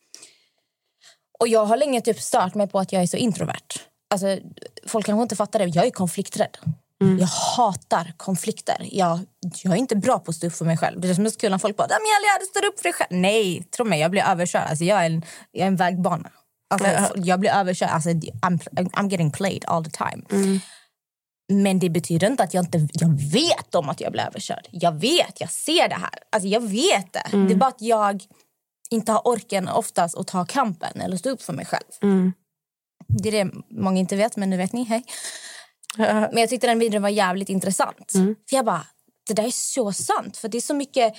[1.39, 3.87] Och jag har länge typ stört mig på att jag är så introvert.
[4.09, 4.37] Alltså,
[4.87, 5.65] folk kanske inte fattar det.
[5.65, 6.57] Jag är konflikträdd.
[7.01, 7.19] Mm.
[7.19, 8.87] Jag hatar konflikter.
[8.91, 9.19] Jag,
[9.63, 11.01] jag är inte bra på att stå upp för mig själv.
[11.01, 13.07] Det är som så kul när folk bara “Amelia, du står upp för dig själv”.
[13.11, 14.67] Nej, tro mig, jag blir överkörd.
[14.69, 16.29] Alltså, jag, är en, jag är en vägbana.
[16.69, 17.09] Alltså, Ja.
[17.15, 17.89] Jag blir överkörd.
[17.89, 20.23] Alltså, I'm, I'm getting played all the time.
[20.31, 20.59] Mm.
[21.53, 24.67] Men det betyder inte att jag inte jag vet om att jag blir överkörd.
[24.71, 26.19] Jag vet, jag ser det här.
[26.31, 27.23] Alltså, jag vet det.
[27.33, 27.47] Mm.
[27.47, 28.23] Det är bara att jag
[28.89, 32.11] inte har orken oftast att ta kampen eller stå upp för mig själv.
[33.09, 33.21] Mm.
[33.21, 34.83] Det är det många inte vet, men nu vet ni.
[34.83, 35.03] Hej.
[35.97, 38.13] Men jag tyckte den videon var jävligt intressant.
[38.13, 38.35] Mm.
[38.49, 38.87] För jag bara,
[39.27, 40.37] det där är så sant.
[40.37, 41.15] För det är så mycket,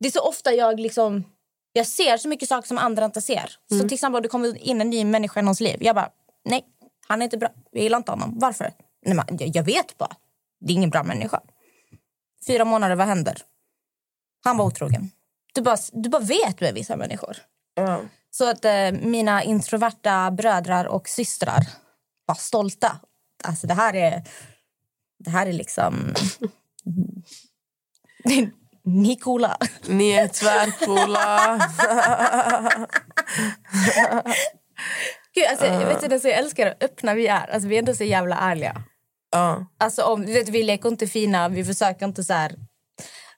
[0.00, 1.24] det är så ofta jag liksom,
[1.72, 3.56] jag ser så mycket saker som andra inte ser.
[3.68, 5.76] Så till exempel om det kommer in en ny människa i någons liv.
[5.80, 6.10] Jag bara,
[6.44, 6.64] nej,
[7.06, 7.48] han är inte bra.
[7.70, 8.38] Jag gillar inte honom.
[8.38, 8.72] Varför?
[9.06, 10.16] Nej, men, jag, jag vet bara.
[10.60, 11.40] Det är ingen bra människa.
[12.46, 13.42] Fyra månader, vad händer?
[14.44, 15.10] Han var otrogen.
[15.54, 17.36] Du bara, du bara vet med vissa människor.
[17.74, 18.00] Ja.
[18.36, 21.66] Så att eh, mina introverta brödrar och systrar
[22.26, 23.00] var stolta.
[23.44, 24.22] Alltså det här är...
[25.18, 26.14] Det här är liksom...
[28.84, 29.56] Ni är coola.
[29.88, 31.56] Ni är tvärcoola.
[35.34, 37.50] Gud, alltså, jag, vet inte, så jag älskar hur öppna vi är.
[37.50, 38.82] Alltså, vi är ändå så jävla ärliga.
[39.30, 39.66] ja.
[39.78, 42.54] Alltså, om, du vet, vi leker inte fina, vi försöker inte så här...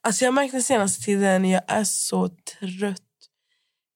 [0.01, 3.06] Alltså jag har märkt den senaste tiden, jag är så trött.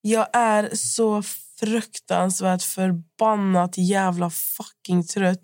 [0.01, 1.23] Jag är så
[1.61, 5.43] fruktansvärt förbannat jävla fucking trött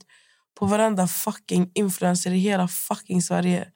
[0.59, 3.69] på varenda fucking influencer i hela fucking Sverige.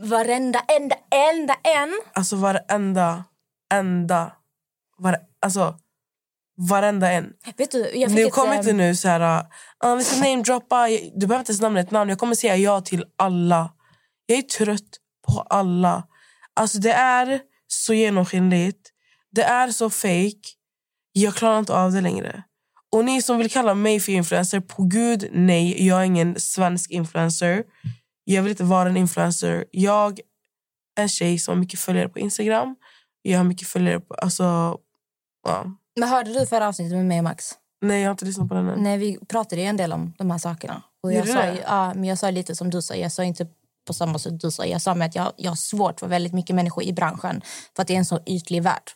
[0.00, 2.00] Varenda, enda, enda en.
[2.12, 3.24] Alltså varenda,
[3.74, 4.32] enda,
[4.96, 5.78] var, alltså
[6.56, 7.32] varenda en.
[7.56, 9.46] Vet du, Nu ett, kommer ehm, inte nu så här,
[9.78, 10.88] ah, vi ska namedroppa.
[11.14, 12.10] Du behöver inte ens nämna ett namn.
[12.10, 13.72] Jag kommer säga ja till alla.
[14.26, 14.98] Jag är trött
[15.28, 16.02] på alla.
[16.54, 18.92] Alltså det är så genomskinligt.
[19.32, 20.40] Det är så fake.
[21.12, 22.42] Jag klarar inte av det längre.
[22.92, 25.86] Och ni som vill kalla mig för influencer, på gud nej.
[25.86, 27.64] Jag är ingen svensk influencer.
[28.24, 29.64] Jag vill inte vara en influencer.
[29.70, 30.18] Jag
[30.98, 32.76] är en tjej som har mycket följare på Instagram.
[33.22, 34.14] Jag har mycket följare på...
[34.14, 34.78] Alltså,
[35.46, 35.64] ja.
[36.00, 37.52] Men hörde du förra avsnittet med mig och Max?
[37.80, 38.82] Nej, jag har inte lyssnat på den än.
[38.82, 40.82] Nej, vi pratade ju en del om de här sakerna.
[41.02, 42.94] Och jag, sa, ju- ja, men jag sa lite som du sa.
[42.94, 43.46] Jag sa inte
[43.86, 44.66] på samma sätt du sa.
[44.66, 47.42] Jag sa med att jag, jag har svårt för väldigt mycket människor i branschen.
[47.76, 48.90] För att det är en så ytlig värld.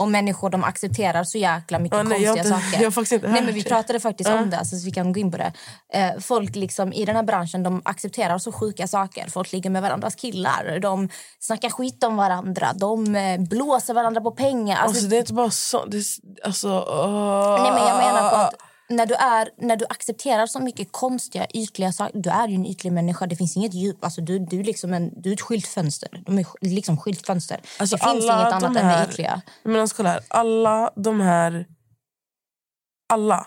[0.00, 2.84] Och människor de accepterar så jäkla mycket Ja, nej, jag, konstiga inte, saker.
[2.84, 4.38] jag faktiskt Nej, men vi pratade faktiskt Ja.
[4.42, 5.52] om det, alltså, så vi kan gå in på det.
[5.92, 9.28] Eh, folk liksom, i den här branschen de accepterar så sjuka saker.
[9.30, 11.08] Folk ligger med varandras killar, de
[11.40, 14.76] snackar skit om varandra, de eh, blåser varandra på pengar.
[14.76, 15.84] Alltså, Alltså, det är inte bara så...
[15.84, 17.62] Det, är- alltså, åh.
[17.62, 18.54] Nej, men jag menar på att
[18.88, 22.20] när du, är, när du accepterar så mycket konstiga, ytliga saker...
[22.20, 23.26] Du är ju en ytlig människa.
[23.26, 24.04] Det finns inget djup.
[24.04, 26.22] Alltså, du, du, liksom en, du är ett skyltfönster.
[26.26, 27.60] De är liksom skyltfönster.
[27.78, 29.42] Alltså, det finns inget de annat än här- det ytliga.
[29.62, 30.22] Men alltså, kolla här.
[30.28, 31.66] Alla de här...
[33.12, 33.46] Alla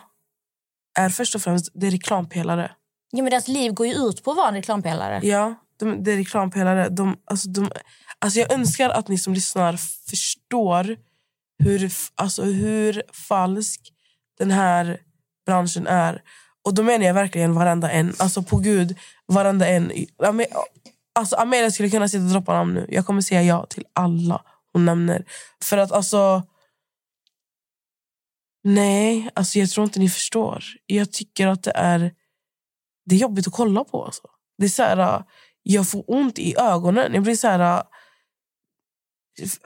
[0.99, 2.71] är först och främst det är reklampelare.
[3.11, 5.19] Ja, men deras liv går ju ut på att vara en reklampelare.
[5.23, 6.89] Ja, de, det är reklampelare.
[6.89, 7.71] De, alltså, de,
[8.19, 9.77] alltså jag önskar att ni som lyssnar
[10.09, 10.97] förstår
[11.63, 13.93] hur, alltså, hur falsk
[14.37, 14.99] den här
[15.51, 16.21] branschen är.
[16.63, 18.13] Och då menar jag verkligen varenda en.
[18.19, 18.97] Alltså på gud,
[19.27, 19.91] varenda en.
[21.15, 22.85] Alltså Amelia skulle kunna sitta och droppa namn nu.
[22.89, 24.41] Jag kommer säga ja till alla
[24.73, 25.25] hon nämner.
[25.63, 26.43] För att alltså...
[28.63, 30.63] Nej, alltså jag tror inte ni förstår.
[30.85, 32.11] Jag tycker att det är,
[33.05, 34.05] det är jobbigt att kolla på.
[34.05, 34.27] Alltså.
[34.57, 35.23] Det är så här,
[35.63, 37.13] jag får ont i ögonen.
[37.13, 37.83] Jag blir så här...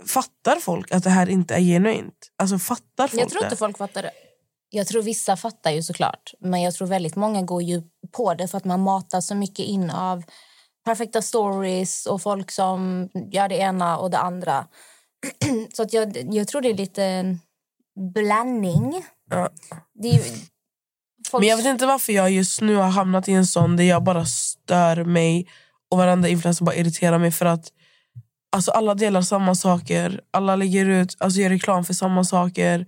[0.07, 2.31] Fattar folk att det här inte är genuint?
[2.37, 3.45] Alltså fattar folk Jag tror det?
[3.45, 4.11] inte folk fattar det.
[4.69, 6.33] Jag tror vissa fattar ju såklart.
[6.39, 9.65] Men jag tror väldigt många går ju på det för att man matar så mycket
[9.65, 10.23] in av
[10.85, 14.67] perfekta stories och folk som gör det ena och det andra.
[15.73, 17.39] så att jag, jag tror det är lite en
[18.13, 19.05] blandning.
[19.29, 19.49] Ja.
[20.03, 20.21] Är
[21.27, 23.83] folk, Men jag vet inte varför jag just nu har hamnat i en sån där
[23.83, 25.47] jag bara stör mig
[25.91, 27.71] och varenda influencer bara irriterar mig för att
[28.51, 30.21] alltså alla delar samma saker.
[30.31, 32.85] Alla lägger ut, alltså gör reklam för samma saker.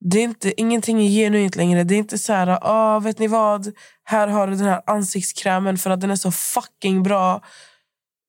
[0.00, 1.84] Det är inte, ingenting är genuint längre.
[1.84, 3.72] Det är inte så här, ah, vet ni vad?
[4.04, 7.44] Här har du den här ansiktskrämen för att den är så fucking bra.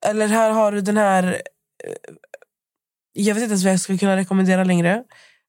[0.05, 1.23] Eller här har du den här...
[1.23, 2.13] Eh,
[3.13, 5.03] jag vet inte ens vad jag skulle kunna rekommendera längre.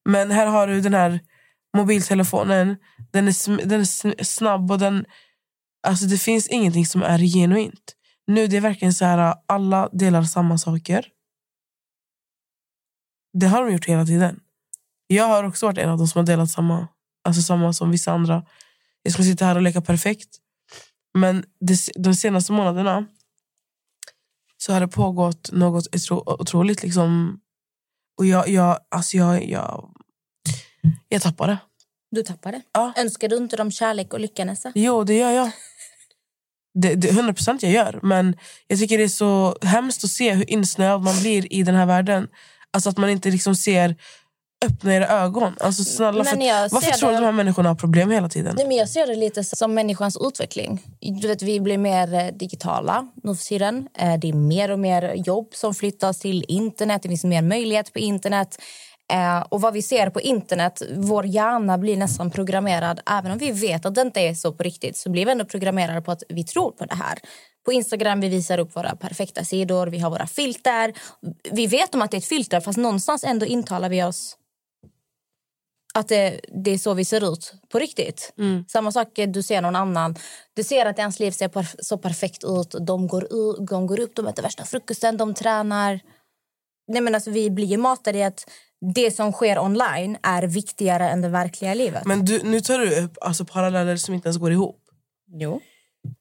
[0.08, 1.20] Men här har du den här
[1.76, 2.76] mobiltelefonen.
[3.12, 5.04] Den är, den är snabb och den...
[5.86, 7.94] Alltså det finns ingenting som är genuint.
[8.26, 11.06] Nu det är verkligen så här, alla delar samma saker.
[13.32, 14.40] Det har de gjort hela tiden.
[15.10, 16.88] Jag har också varit en av de som har delat samma,
[17.24, 18.44] alltså samma som vissa andra.
[19.02, 20.28] Jag skulle sitta här och leka perfekt.
[21.14, 23.06] Men det, de senaste månaderna
[24.56, 26.82] så har det pågått något otro, otroligt.
[26.82, 27.40] Liksom,
[28.18, 29.90] och jag, jag, alltså jag, jag,
[31.08, 31.58] jag tappade.
[32.10, 32.62] Du tappade.
[32.72, 32.92] Ja.
[32.96, 34.72] Önskar du inte dem kärlek och lycka, Nessa?
[34.74, 35.50] Jo, det gör jag.
[36.74, 38.00] Det, det, 100% jag gör.
[38.02, 38.36] Men
[38.66, 41.86] jag tycker det är så hemskt att se hur insnöad man blir i den här
[41.86, 42.28] världen.
[42.70, 43.96] Alltså att man inte liksom ser
[44.66, 45.54] öppna era ögon.
[45.60, 46.36] Alltså snälla, för,
[46.74, 48.54] varför tror du att de här människorna har problem hela tiden?
[48.56, 50.82] Nej, men jag ser det lite som människans utveckling.
[51.20, 53.88] Du vet, vi blir mer eh, digitala nu för tiden.
[53.98, 57.02] Eh, Det är mer och mer jobb som flyttas till internet.
[57.02, 58.56] Det finns mer möjlighet på internet.
[59.12, 63.00] Eh, Och vad vi ser på internet, vår hjärna blir nästan programmerad.
[63.10, 65.44] Även om vi vet att det inte är så på riktigt så blir vi ändå
[65.44, 67.18] programmerade på att vi tror på det här.
[67.64, 70.92] På Instagram vi visar upp våra perfekta sidor, vi har våra filter.
[71.52, 74.34] Vi vet om att det är ett filter fast någonstans ändå intalar vi oss
[75.98, 78.32] att det, det är så vi ser ut på riktigt.
[78.68, 80.16] Samma sak, eh, du ser någon annan.
[80.54, 82.74] Du ser att ens liv ser perf- så perfekt ut.
[82.86, 83.26] De går,
[83.66, 86.00] de går upp, de äter värsta frukosten, de tränar.
[86.88, 88.50] Nej, men alltså, vi blir matade i att
[88.94, 92.04] det som sker online är viktigare än det verkliga livet.
[92.06, 94.80] Men du, nu tar du upp alltså, paralleller som inte ens går ihop.
[95.40, 95.60] jo.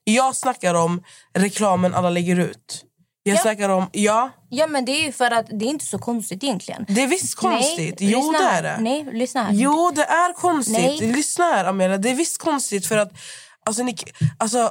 [0.04, 1.02] Jag snackar om
[1.34, 2.84] reklamen alla lägger ut.
[3.22, 3.40] Jag Ja.
[3.42, 3.86] snackar om...
[3.92, 6.84] Ja, Ja, men det är ju för att det är inte så konstigt egentligen.
[6.88, 8.00] det är visst konstigt.
[8.00, 8.76] Nej, jo, lyssna det är det.
[8.80, 9.52] Nej, lyssna här.
[9.52, 10.76] Jo, det är konstigt.
[10.78, 11.12] Nej.
[11.12, 11.98] Lyssna här, Amelia.
[11.98, 13.12] Det är visst konstigt för att...
[13.66, 13.96] Alltså, ni,
[14.38, 14.70] alltså,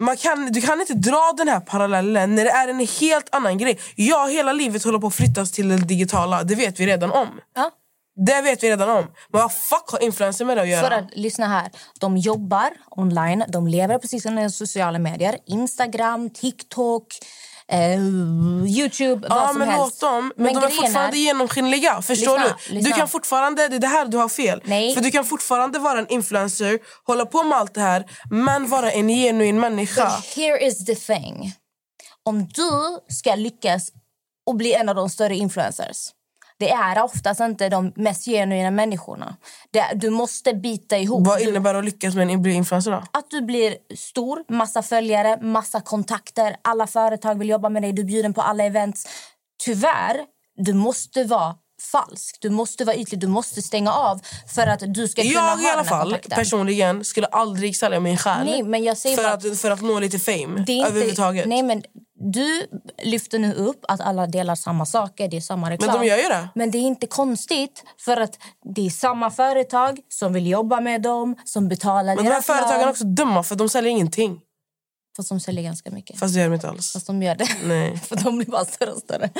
[0.00, 3.58] Man kan, du kan inte dra den här parallellen när det är en helt annan
[3.58, 3.78] grej.
[3.94, 6.42] Ja, hela livet håller på att flyttas till det digitala.
[6.42, 7.28] Det vet vi redan om.
[7.54, 7.70] Ja.
[8.26, 9.04] Det vet vi redan om.
[9.28, 10.88] Men vad fuck har influencer med det att göra?
[10.88, 11.70] För att, lyssna här.
[12.00, 15.38] De jobbar online, de lever på sina sociala medier.
[15.46, 17.06] Instagram, TikTok,
[17.70, 18.00] eh,
[18.78, 19.80] Youtube, Ja, vad som men helst.
[19.80, 20.32] låt dem.
[20.36, 22.02] Men, de är fortfarande genomskinliga.
[22.02, 22.74] Förstår Lyssna, du?
[22.74, 22.88] lyssna.
[22.90, 24.62] Du kan fortfarande, det är det här du har fel.
[24.64, 24.94] Nej.
[24.94, 28.90] För du kan fortfarande vara en influencer, hålla på med allt det här, men vara
[28.92, 30.04] en genuin människa.
[30.04, 31.52] But here is the thing.
[32.24, 32.70] Om du
[33.08, 33.88] ska lyckas
[34.46, 36.08] och bli en av de större influencers
[36.60, 39.36] det är oftast inte de mest genuina människorna.
[39.70, 41.26] Det, du måste bita ihop.
[41.26, 43.02] Vad innebär det att lyckas med en influencer då?
[43.10, 46.56] Att du blir stor, massa följare, massa kontakter.
[46.62, 49.06] Alla företag vill jobba med dig, du är bjuden på alla events.
[49.64, 50.16] Tyvärr,
[50.56, 52.36] du måste vara falsk.
[52.40, 54.20] Du måste vara ytlig, du måste stänga av
[54.54, 58.16] för att du ska kunna Jag ha i alla fall personligen skulle aldrig sälja min
[58.18, 60.76] själ Nej, men jag säger för, bara- att, för att nå lite fame Det är
[60.76, 61.46] inte- överhuvudtaget.
[61.46, 61.82] Nej, men
[62.32, 62.66] du
[63.02, 65.90] lyfter nu upp att alla delar samma saker, det är samma reklam.
[65.90, 66.48] Men de gör ju det.
[66.54, 68.38] Men det är inte konstigt för att
[68.74, 72.80] det är samma företag som vill jobba med dem, som betalar Men de här företagen
[72.80, 74.40] är också dumma för de säljer ingenting.
[75.16, 76.18] Fast de säljer ganska mycket.
[76.18, 76.92] Fast det gör de inte alls.
[76.92, 77.48] Fast de gör det.
[77.64, 77.96] Nej.
[78.08, 79.30] för de blir bara större och större.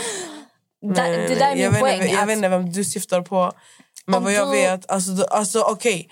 [0.83, 1.95] Nej, det, nej, det där är min vet, poäng.
[2.01, 3.53] inte- Jag att- vet inte vem du syftar på.
[4.07, 6.11] Men Om vad jag du- vet, alltså, alltså okej.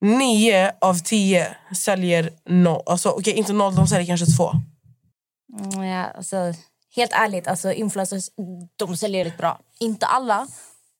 [0.00, 2.82] Nio av tio säljer noll.
[2.86, 4.50] Alltså, okej, inte noll, de säljer kanske två.
[5.72, 6.54] Mm, Ja, alltså,
[6.96, 8.24] helt ärligt, alltså, influencers
[8.76, 9.60] de säljer rätt bra.
[9.80, 10.46] Inte alla,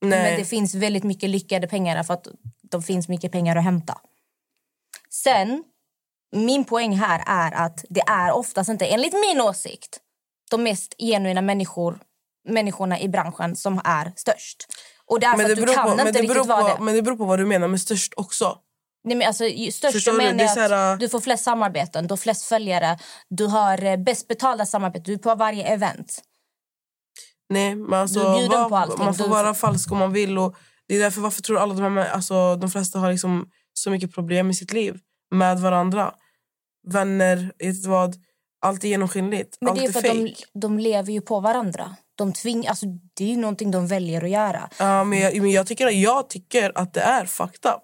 [0.01, 0.23] Nej.
[0.31, 2.27] men det finns väldigt mycket lyckade pengar för att
[2.71, 3.99] det finns mycket pengar att hämta.
[5.11, 5.65] Sen,
[6.37, 10.01] min poäng här är att det är oftast inte, enligt min åsikt,
[10.51, 11.99] de mest genuina människor,
[12.49, 14.67] människorna i branschen som är störst.
[15.07, 16.45] Och det är Men det, att beror på, inte men, det beror
[16.77, 18.59] på, men det beror på vad du menar med störst också.
[19.05, 22.13] Nej, men alltså, störst menar är är så här, att du får flest samarbeten, du
[22.13, 26.23] har flest följare, du har eh, bäst betalda samarbeten, du är på varje event.
[27.49, 29.05] Nej, men alltså, är allting.
[29.05, 30.39] Man får Du- vara falsk om man vill.
[30.39, 30.57] Och
[30.89, 34.15] det är därför varför tror alla de här, alltså, de flesta har liksom så mycket
[34.15, 34.99] problem i sitt liv
[35.31, 36.15] med varandra.
[36.87, 38.15] Vänner, vet vad?
[38.63, 39.57] Allt är genomskinligt.
[39.61, 40.35] Men Allt det är är för att fake.
[40.53, 41.97] de, de lever ju på varandra.
[42.15, 44.71] De tving, alltså, det är ju någonting de väljer att göra.
[44.79, 47.83] Ja, men jag, men jag, tycker, jag tycker att det är fucked up.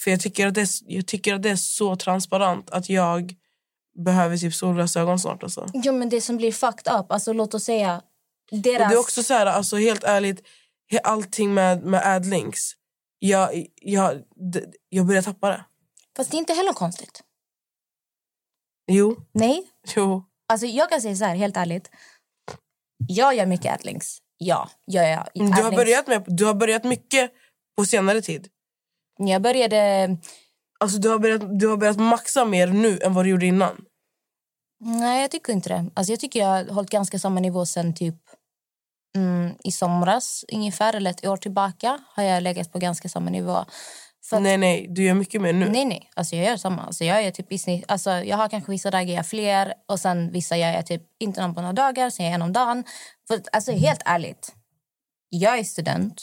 [0.00, 3.34] För jag tycker, att det är, jag tycker att det är så transparent att jag
[4.04, 5.42] behöver typ solglasögon snart.
[5.42, 5.66] Alltså.
[5.72, 8.02] Ja, men det som blir fucked up, alltså låt oss säga
[8.52, 8.92] Och deras...
[8.92, 10.42] det är också så här, alltså, helt ärligt,
[11.02, 12.72] allting med, med adlinks.
[13.18, 14.22] Jag, jag,
[14.88, 15.64] jag börjar tappa det.
[16.16, 17.22] Fast det är inte heller konstigt.
[18.86, 19.62] Jo, Nej.
[19.96, 20.24] jo.
[20.48, 21.90] Alltså jag kan säga så här, helt ärligt.
[23.08, 24.18] Jag gör mycket adlinks.
[24.38, 25.28] Ja, gör jag.
[25.34, 27.30] Du har, börjat med, du har börjat mycket
[27.76, 28.48] på senare tid.
[29.18, 30.08] Jag började...
[30.80, 33.84] Alltså, du, har börjat, du har börjat maxa mer nu än vad du gjorde innan.
[34.80, 35.90] Nej, jag tycker inte det.
[35.94, 38.16] Alltså, jag tycker jag har hållit ganska samma nivå sen typ
[39.16, 43.64] mm, i somras ungefär, eller ett år tillbaka har jag legat på ganska samma nivå.
[44.30, 45.68] Att, Nej, nej, du gör mycket mer nu.
[45.68, 46.10] nej, nej.
[46.14, 46.82] Alltså jag gör samma.
[46.82, 49.74] Alltså jag, är typ i snitt, alltså jag har kanske vissa dagar jag gör fler
[49.88, 52.42] och sen vissa gör jag typ inte någon på några dagar, sen gör jag en
[52.42, 52.84] om dagen.
[53.28, 54.54] För alltså helt ärligt,
[55.28, 56.22] jag är student,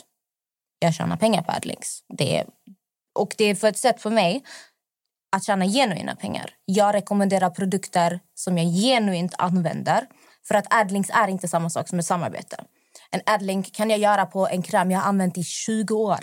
[0.79, 1.99] jag tjänar pengar på Adlinks.
[2.17, 2.45] Det är,
[3.19, 4.43] och det är för ett sätt för mig
[5.31, 6.49] att tjäna genuina pengar.
[6.65, 10.07] Jag rekommenderar produkter som jag genuint använder.
[10.47, 12.63] För att Adlinks är inte samma sak som ett samarbete.
[13.11, 16.19] En Adlink kan jag göra på en kräm jag har använt i 20 år.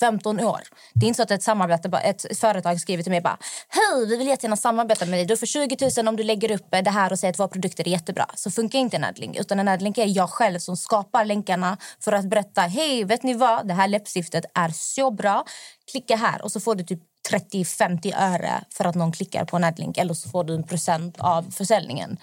[0.00, 0.60] 15 år.
[0.94, 4.16] Det är inte så att ett, samarbete, ett företag skriver till mig bara Hej, vi
[4.16, 5.26] vill jättegärna samarbeta med dig.
[5.26, 7.88] Du får 20 000 om du lägger upp det här och säger att våra produkter
[7.88, 8.26] är jättebra.
[8.34, 9.36] Så funkar inte en adlink.
[9.36, 13.34] Utan en adlink är jag själv som skapar länkarna för att berätta Hej, vet ni
[13.34, 13.68] vad?
[13.68, 15.44] Det här läppstiftet är så bra.
[15.90, 19.64] Klicka här och så får du typ 30-50 öre för att någon klickar på en
[19.64, 22.18] adlink eller så får du en procent av försäljningen.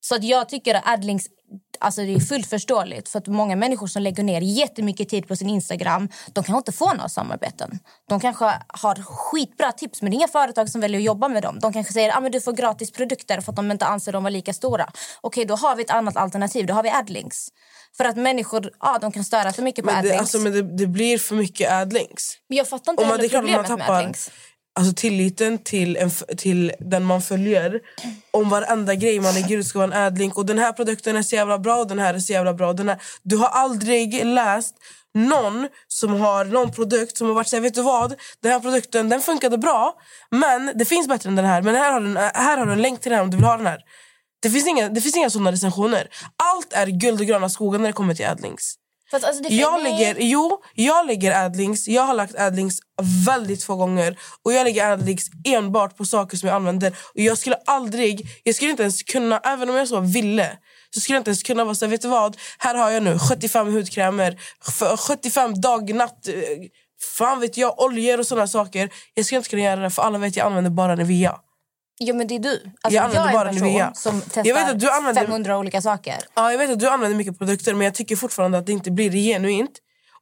[0.00, 1.26] Så att jag tycker att adlinks
[1.82, 3.08] alltså det är fullt förståeligt.
[3.08, 6.72] För att många människor som lägger ner jättemycket tid på sin Instagram de kanske inte
[6.72, 7.78] får några samarbeten.
[8.08, 11.42] De kanske har skitbra tips men det är inga företag som väljer att jobba med
[11.42, 11.58] dem.
[11.60, 14.12] De kanske säger att ah, men du får gratis produkter för att de inte anser
[14.12, 14.90] dem vara lika stora.
[15.20, 16.66] Okej, då har vi ett annat alternativ.
[16.66, 17.48] Då har vi adlinks.
[17.96, 20.20] För att människor ja, de kan störa för mycket på Men, det, adlinks.
[20.20, 22.32] alltså, men det, det blir för mycket adlinks.
[22.48, 24.30] men jag fattar inte Om man, heller att man problemet med tappar adlinks
[24.78, 27.80] alltså, tilliten till, en, till den man följer.
[28.30, 30.36] Om varenda grej man lägger ut ska vara en adlink.
[30.38, 32.72] Och den här produkten är så jävla bra och den här är så jävla bra.
[32.72, 34.74] Den här, du har aldrig läst
[35.14, 38.14] någon som har någon produkt som har varit så här, vet du vad?
[38.42, 39.94] Den här produkten den funkade bra,
[40.30, 41.62] men det finns bättre än den här.
[41.62, 43.36] Men här har du, en- här har du en länk till den här om du
[43.36, 43.78] vill ha den här.
[44.42, 46.08] Det finns inga, det finns inga sådana recensioner.
[46.54, 48.74] Allt är guld och gröna skogar när det kommer till adlinks.
[49.12, 51.88] För att, alltså, det Jag lägger, jo, jag lägger adlinks.
[51.88, 52.76] Jag har lagt adlinks
[53.26, 54.18] väldigt få gånger.
[54.42, 56.90] Och jag lägger adlinks enbart på saker som jag använder.
[56.90, 60.58] Och jag skulle aldrig, jag skulle inte ens kunna, även om jag så ville,
[60.94, 62.36] så skulle jag inte ens kunna vara så här, vet du vad?
[62.58, 66.34] Här har jag nu 75 hudkrämer, f- 75 dag, natt, eh,
[67.16, 68.90] fan vet jag, oljor och sådana saker.
[69.14, 71.36] Jag skulle inte kunna göra det för alla vet att jag använder bara Nivea.
[72.00, 72.62] Jo, men det är du.
[72.80, 73.94] Alltså, Jag använder är bara Nivea.
[73.94, 76.16] som testar Jag vet att du använder- 500 olika saker.
[76.34, 78.90] Ja, jag vet att du använder mycket produkter men jag tycker fortfarande att det inte
[78.90, 79.72] blir genuint.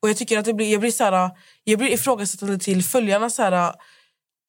[0.03, 1.31] Och jag tycker att det blir, jag blir så här,
[1.65, 3.75] jag blir ifrågasättande till följarna så här,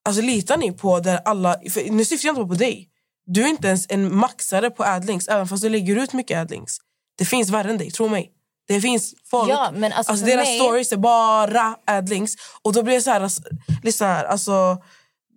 [0.05, 1.55] alltså litar ni på där alla,
[1.89, 2.87] nu syftar jag inte på dig.
[3.25, 6.73] Du är inte ens en maxare på adlinks även fast du lägger ut mycket adlinks.
[7.17, 8.31] Det finns värre än dig, tro mig.
[8.67, 12.31] Det finns folk, Ja, men alltså alltså deras mig- stories är bara adlinks.
[12.61, 13.41] Och då blir jag så här, alltså,
[13.83, 14.77] lyssna här, alltså,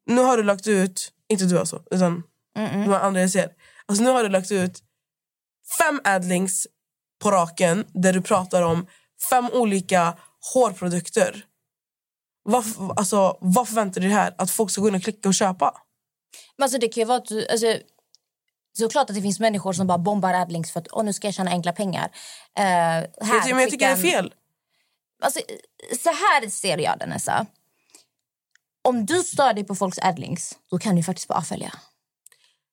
[0.07, 2.23] nu har du lagt ut, inte du alltså, utan
[2.55, 3.51] de här andra jag ser.
[3.87, 4.83] Alltså nu har du lagt ut
[5.79, 6.67] fem adlinks
[7.23, 8.87] på raken där du pratar om
[9.31, 10.19] fem olika
[10.55, 11.45] hårprodukter.
[12.43, 12.65] Vad,
[12.97, 14.35] alltså, vad förväntar du dig här?
[14.39, 15.75] Att folk ska gå in och klicka och köpa?
[16.57, 17.77] Men alltså, det kan ju vara att du, alltså,
[18.79, 21.35] Såklart att det finns människor som bara bombar adlinks för att Åh, nu ska jag
[21.35, 22.05] tjäna enkla pengar.
[22.05, 24.35] Uh, här, jag, men jag tycker det är en- fel.
[25.23, 25.41] Alltså,
[26.03, 27.47] så här ser jag det, Nessa.
[28.89, 31.73] Om du stör dig på folks adlinks, då kan du faktiskt bara avfölja.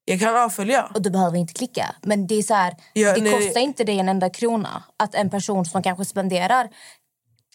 [0.05, 0.91] Jag kan avfölja.
[0.93, 1.95] Och du behöver inte klicka.
[2.01, 3.32] Men det är så här, Ja, det nej.
[3.34, 6.70] kostar inte dig en enda krona att en person som kanske spenderar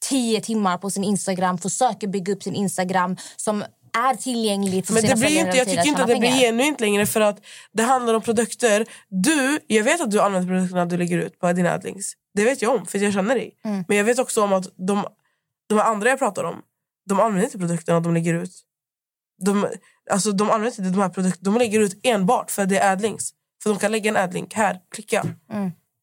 [0.00, 3.64] tio timmar på sin Instagram försöker bygga upp sin Instagram som
[3.98, 6.40] är tillgänglig för Men det blir inte, jag tycker inte att det blir pengar.
[6.46, 7.40] genuint längre för att
[7.72, 8.86] det handlar om produkter.
[9.08, 12.12] Du, jag vet att du använder produkterna du lägger ut på dina adlinks.
[12.34, 13.52] Det vet jag om för jag känner dig.
[13.64, 13.84] Mm.
[13.88, 15.04] Men jag vet också om att de,
[15.68, 16.62] de andra jag pratar om,
[17.08, 18.52] de använder inte produkterna de lägger ut.
[19.44, 19.66] De,
[20.10, 22.92] alltså, de använder inte de här produkterna, de lägger ut enbart för att det är
[22.92, 23.24] adlinks.
[23.62, 25.26] För de kan lägga en adlink här, klicka.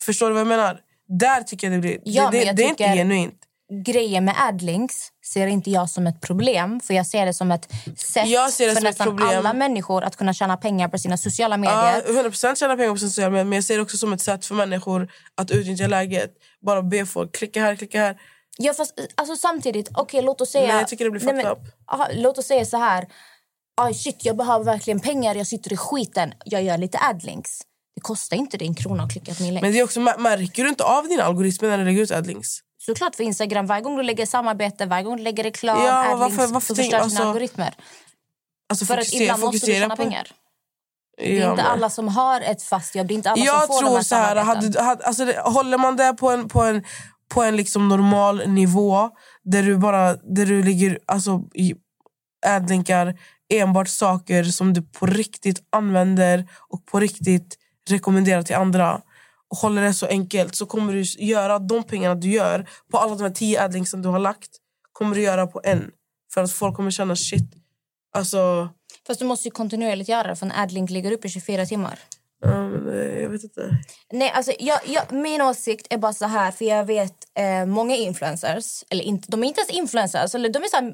[0.05, 0.79] Förstår du vad jag menar?
[1.19, 2.01] Där tycker jag det blir, Mm.
[2.05, 3.39] Ja, det, det, det är inte genuint.
[3.85, 6.79] Grejen med adlinks ser inte jag som ett problem.
[6.79, 8.27] För Jag ser det som ett sätt
[8.57, 11.59] för nästan alla människor att kunna tjäna pengar på sina sociala Ja,
[12.05, 12.23] medier.
[12.29, 14.55] 100% tjäna pengar på sociala medier men jag ser det också som ett sätt för
[14.55, 16.31] människor att utnyttja läget.
[16.61, 18.17] Bara be folk klicka här, klicka här.
[18.57, 20.67] Ja, fast, alltså, samtidigt, okej låt oss säga...
[20.67, 21.57] Nej, jag tycker det blir fucked up.
[21.91, 23.07] aha, låt oss säga så här.
[23.81, 26.33] Aj, shit, jag behöver verkligen pengar, jag sitter i skiten.
[26.45, 27.59] Jag gör lite adlinks.
[27.95, 29.61] Det kostar inte dig en krona att klicka på min länk.
[29.61, 32.11] Men det är också, mär- märker du inte av dina algoritmer när du lägger ut
[32.11, 32.49] adlinks?
[32.77, 36.37] Såklart för Instagram, varje gång du lägger samarbete, varje gång du lägger reklam, Ja, adlinks,
[36.37, 37.73] varför- varför så förstörs alltså, dina algoritmer.
[38.69, 40.03] Alltså För att ibland måste du tjäna på...
[40.03, 40.27] pengar.
[41.17, 43.45] Det Ja, är inte men- alla som har ett fast jobb, det är inte alla
[43.45, 46.13] Jag som får de tror här så här, hade, hade, alltså det, håller man det
[46.13, 46.83] på en, på en,
[47.29, 49.09] på en liksom normal nivå
[49.43, 51.75] där du bara där du ligger alltså, i
[53.49, 57.57] enbart saker som du på riktigt använder och på riktigt
[57.89, 59.01] rekommenderar till andra
[59.49, 63.15] och håller det så enkelt så kommer du göra de pengarna du gör på alla
[63.15, 64.49] de här tio adlinksen du har lagt
[64.93, 65.91] kommer du göra på en.
[66.33, 67.53] För att folk kommer känna shit.
[68.15, 68.69] Alltså,
[69.07, 71.99] Fast du måste ju kontinuerligt göra det för en adlink ligger uppe i 24 timmar
[72.43, 73.77] ja, men, eh, jag vet inte.
[74.11, 77.95] Nej, alltså, jag, jag, min åsikt är bara så här, för jag vet eh, många
[77.95, 80.93] influencers, eller inte, de är inte ens influencers, eller de är så här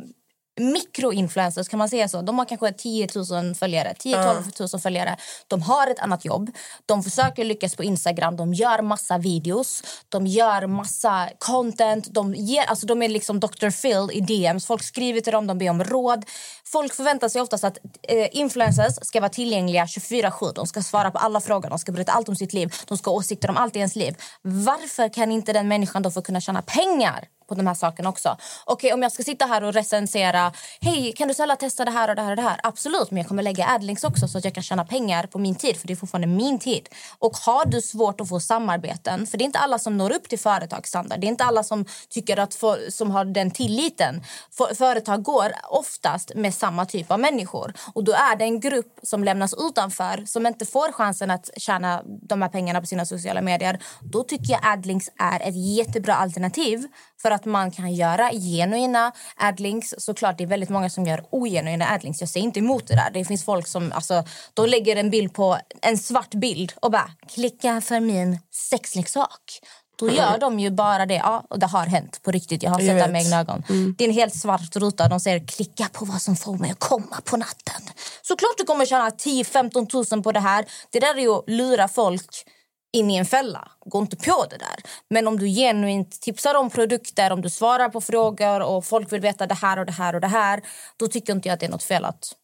[0.59, 2.21] mikroinfluencers kan man säga så.
[2.21, 5.17] De har kanske 10 000 följare, 10-12 000 följare.
[5.47, 6.51] De har ett annat jobb.
[6.85, 8.35] De försöker lyckas på Instagram.
[8.35, 9.83] De gör massa videos.
[10.09, 12.07] De gör massa content.
[12.13, 13.69] De, ger, alltså de är liksom Dr.
[13.81, 14.65] Phil i DMs.
[14.65, 16.25] Folk skriver till dem, de ber om råd.
[16.65, 20.53] Folk förväntar sig oftast att eh, influencers ska vara tillgängliga 24-7.
[20.55, 22.73] De ska svara på alla frågor, de ska berätta allt om sitt liv.
[22.87, 24.15] De ska ha åsikter om allt i ens liv.
[24.41, 28.37] Varför kan inte den människan då få kunna tjäna pengar på de här sakerna också.
[28.65, 31.91] Okej, okay, om jag ska sitta här och recensera, hej, kan du snälla testa det
[31.91, 32.59] här och det här och det här?
[32.63, 35.55] Absolut, men jag kommer lägga adlinks också så att jag kan tjäna pengar på min
[35.55, 36.89] tid, för det är fortfarande min tid.
[37.19, 40.29] Och har du svårt att få samarbeten, för det är inte alla som når upp
[40.29, 44.23] till företagsstandard, det är inte alla som tycker att få, som har den tilliten.
[44.51, 48.99] För, företag går oftast med samma typ av människor och då är det en grupp
[49.03, 53.41] som lämnas utanför som inte får chansen att tjäna de här pengarna på sina sociala
[53.41, 53.79] medier.
[54.01, 56.87] Då tycker jag adlinks är ett jättebra alternativ
[57.21, 59.95] för att man kan göra genuina adlinks.
[59.97, 62.19] Såklart, det är väldigt många som gör ogenuina adlinks.
[62.19, 63.09] Jag säger inte emot det där.
[63.13, 64.23] Det finns folk som alltså,
[64.53, 69.61] de lägger en bild på en svart bild och bara klicka för min sexleksak.
[69.99, 71.13] Då gör de ju bara det.
[71.15, 72.63] Ja, och det har hänt på riktigt.
[72.63, 73.63] Jag har sett det med egna ögon.
[73.97, 75.07] Det är en helt svart ruta.
[75.07, 77.81] De säger klicka på vad som får mig att komma på natten.
[78.21, 80.65] Såklart du kommer tjäna 10-15 tusen på det här.
[80.89, 82.45] Det där är ju att lura folk
[82.93, 83.71] in i en fälla.
[83.85, 84.83] Gå inte på det där.
[85.09, 89.21] Men om du genuint tipsar om produkter, om du svarar på frågor och folk vill
[89.21, 90.61] veta det här och det här och det här,
[90.97, 92.35] då tycker inte jag att det är något fel att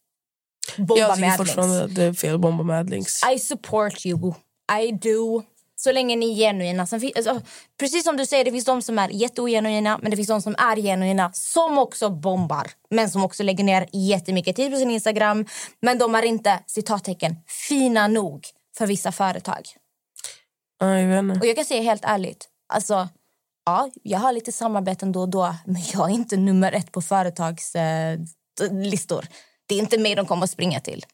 [0.76, 3.20] bomba Jag med fortfarande det är fel att bomba med adlinks.
[3.34, 4.34] I support you.
[4.82, 5.42] I do.
[5.78, 6.82] Så länge ni är genuina.
[6.82, 7.40] Alltså,
[7.80, 10.54] precis som du säger, det finns de som är jätteogenuina men det finns de som
[10.58, 12.70] är genuina som också bombar.
[12.90, 15.46] Men som också lägger ner jättemycket tid på sin Instagram.
[15.82, 17.36] Men de är inte, citattecken,
[17.68, 18.46] fina nog
[18.78, 19.62] för vissa företag.
[20.78, 21.40] Ja, jag vet inte.
[21.40, 23.08] Och jag kan säga helt ärligt, alltså,
[23.66, 27.02] ja, jag har lite samarbeten då och då men jag är inte nummer ett på
[27.02, 29.22] företagslistor.
[29.22, 29.28] Eh,
[29.66, 31.04] det är inte mig de kommer att springa till.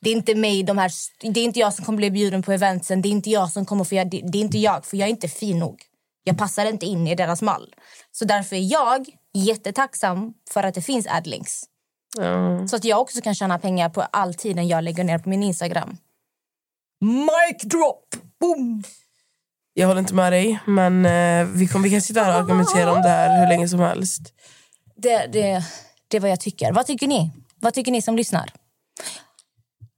[0.00, 2.52] Det är inte mig, de här, det är inte jag som kommer bli bjuden på
[2.52, 3.02] eventsen.
[3.02, 5.06] Det är inte jag som kommer få göra, det, det är inte jag, för jag
[5.06, 5.82] är inte fin nog.
[6.24, 7.74] Jag passar inte in i deras mall.
[8.12, 11.62] Så därför är jag jättetacksam för att det finns adlinks.
[12.18, 12.68] Ja.
[12.68, 15.42] Så att jag också kan tjäna pengar på all tiden jag lägger ner på min
[15.42, 15.96] Instagram.
[17.00, 18.04] Mic drop!
[18.40, 18.82] Boom!
[19.74, 22.92] Jag håller inte med dig, men eh, vi, kommer, vi kan sitta här och argumentera
[22.92, 24.22] om det här hur länge som helst.
[24.96, 25.64] Det, det,
[26.08, 26.72] det är vad jag tycker.
[26.72, 27.30] Vad tycker ni?
[27.60, 28.50] Vad tycker ni som lyssnar?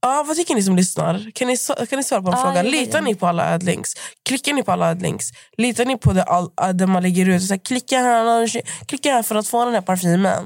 [0.01, 1.31] Ja, vad tycker ni som lyssnar?
[1.35, 1.57] Kan ni,
[1.89, 2.63] kan ni svara på en Ja, fråga?
[2.63, 3.95] Litar ni på alla adlinks?
[4.25, 5.27] Klickar ni på alla adlinks?
[5.57, 7.43] Litar ni på det, all, det man lägger ut?
[7.43, 10.45] Så här, klicka, här, klicka här för att få den här parfymen.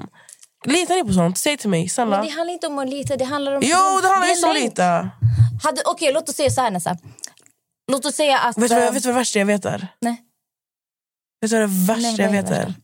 [0.65, 1.39] Litar ni på sånt?
[1.39, 2.17] Säg till mig, snälla.
[2.17, 3.17] Men det handlar inte om att lita.
[3.17, 3.63] Det handlar om...
[3.63, 5.11] Jo, det handlar inte om att lita.
[5.85, 6.97] Okej, låt oss säga så här Nessa.
[7.89, 8.59] Låt oss säga att...
[8.59, 9.89] Vet du vad, eh, vet du vad det värsta jag vet är?
[10.01, 10.23] Nej.
[11.41, 12.75] Vet du vad det värsta Nej, jag vet är?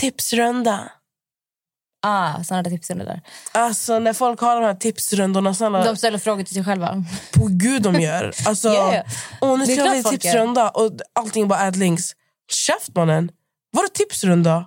[0.00, 0.92] Tipsrunda.
[2.06, 3.20] Ah, såna där tips är det där.
[3.52, 7.04] Alltså när folk har de här tipsrundorna, snälla, De ställer frågor till sig själva.
[7.34, 8.32] på gud de gör.
[8.46, 9.04] Alltså, ja.
[9.40, 12.12] åh, nu ska vi tipsrunda och allting bara adlinks.
[12.52, 13.30] Käft mannen!
[13.72, 14.66] Vadå tipsrunda?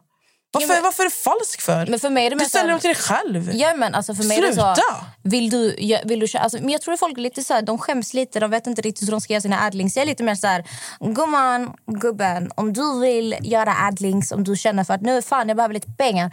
[0.61, 1.85] Varför, men- varför är det falsk för?
[1.87, 3.51] Men för mig är det du ställer dem till dig själv.
[3.53, 4.81] Ja, men alltså för mig det så, Sluta!
[5.23, 8.13] vill du, vill du, alltså, men jag tror att folk lite så här, de skäms
[8.13, 9.95] lite, de vet inte riktigt hur de ska göra sina adlinks.
[9.95, 10.63] Jag är lite mer så här,
[10.99, 15.57] gumman, gubben, om du vill göra adlinks, om du känner för att nu fan jag
[15.57, 16.31] behöver lite pengar,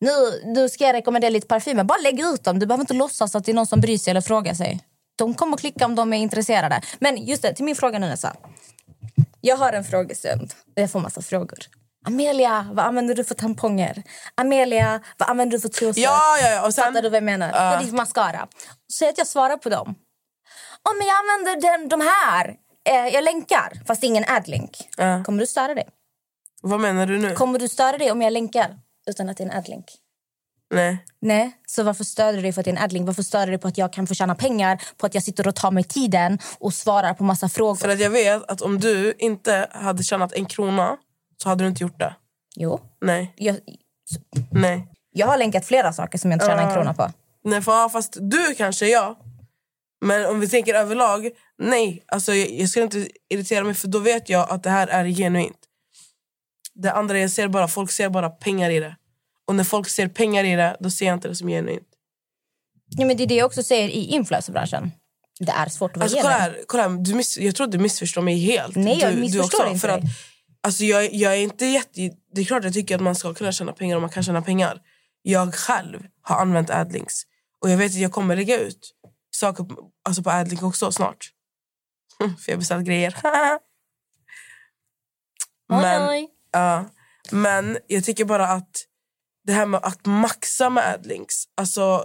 [0.00, 2.58] nu, nu ska jag rekommendera lite parfymer, bara lägg ut dem.
[2.58, 4.80] Du behöver inte låtsas att det är någon som bryr sig eller frågar sig.
[5.16, 6.80] De kommer att klicka om de är intresserade.
[6.98, 8.36] Men just det, till min fråga nu Nessa.
[9.40, 11.58] Jag har en frågestund där jag får massa frågor.
[12.06, 14.02] Amelia, vad använder du för tamponger?
[14.34, 16.02] Amelia, vad använder du för trosor?
[16.02, 16.66] Ja, ja, ja.
[16.66, 17.46] Och sen, Fattar du vad jag menar?
[17.46, 17.64] Ja.
[17.64, 18.48] Vad är det för mascara?
[18.86, 19.94] Så att jag svarar på dem.
[20.82, 22.56] Om jag använder den, de här,
[22.88, 24.78] eh, jag länkar, fast det är ingen adlink.
[24.96, 25.24] Ja.
[25.24, 25.88] Kommer du störa dig?
[26.62, 27.34] Vad menar du nu?
[27.34, 28.76] Kommer du störa dig om jag länkar
[29.06, 29.84] utan att det är en adlink?
[30.74, 31.04] Nej.
[31.20, 33.06] Nej, så varför stör du dig för att det är en adlink?
[33.06, 35.48] Varför stör du dig på att jag kan få tjäna pengar på att jag sitter
[35.48, 37.74] och tar mig tiden och svarar på massa frågor?
[37.74, 40.96] För att jag vet att om du inte hade tjänat en krona
[41.44, 42.14] så hade du inte gjort det.
[42.56, 43.32] Jo, Nej.
[43.36, 43.56] jag,
[44.50, 44.88] Nej.
[45.12, 46.74] jag har länkat flera saker som jag inte tjänar en Ja.
[46.74, 47.10] krona på.
[47.44, 49.18] Nej, för, ja, fast du kanske, ja.
[50.04, 52.04] Men om vi tänker överlag, nej.
[52.06, 55.04] Alltså, jag, jag ska inte irritera mig för då vet jag att det här är
[55.08, 55.58] genuint.
[56.74, 58.96] Det andra jag ser bara, folk ser bara pengar i det.
[59.46, 61.88] Och när folk ser pengar i det, då ser jag inte det som genuint.
[62.96, 64.92] Ja, men det är det jag också säger i influencerbranschen.
[65.40, 67.78] Det är svårt att vara Alltså, kolla här, kolla här du miss, jag tror du
[67.78, 68.76] missförstår mig helt.
[68.76, 70.02] Nej, jag du, missförstår inte för dig.
[70.64, 73.52] Alltså, jag, jag är inte jätte, Det är klart jag tycker att man ska kunna
[73.52, 74.80] tjäna pengar om man kan tjäna pengar.
[75.22, 77.22] Jag själv har använt adlinks.
[77.60, 78.94] Och jag vet att jag kommer lägga ut
[79.30, 79.66] saker
[80.04, 81.30] alltså på adlink också snart.
[82.18, 83.16] för jag har beställt grejer.
[85.68, 86.84] men, ja,
[87.30, 88.86] men jag tycker bara att
[89.44, 91.44] det här med att maxa med adlinks.
[91.54, 92.04] Alltså,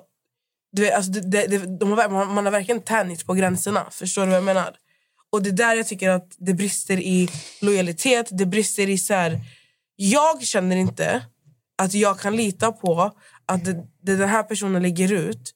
[0.71, 3.87] du vet, alltså det, det, de har, man, man har verkligen tänjt på gränserna.
[3.91, 4.75] Förstår du vad jag menar?
[5.31, 7.29] Och det är där jag tycker att det brister i
[7.61, 8.27] lojalitet.
[8.31, 9.39] Det brister i så här,
[9.95, 11.25] Jag känner inte
[11.77, 13.11] att jag kan lita på
[13.45, 15.51] att det, det den här personen lägger ut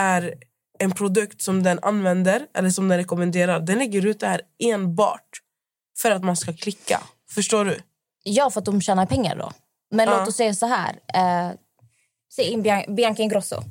[0.00, 0.34] är
[0.78, 3.60] en produkt som den använder eller som den rekommenderar.
[3.60, 5.28] Den lägger ut det här enbart
[5.98, 7.00] för att man ska klicka.
[7.30, 7.78] Förstår du?
[8.22, 9.52] Ja, för att de tjänar pengar då.
[9.90, 10.18] Men Ja.
[10.18, 10.98] låt oss säga så här.
[11.14, 11.54] Eh,
[12.32, 13.62] se in Bian- Bianca Ingrosso.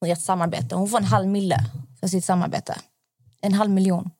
[0.00, 0.74] Hon gör ett samarbete.
[0.74, 1.58] Hon får en halv mille
[2.00, 2.78] för sitt samarbete.
[3.40, 4.10] En halv miljon.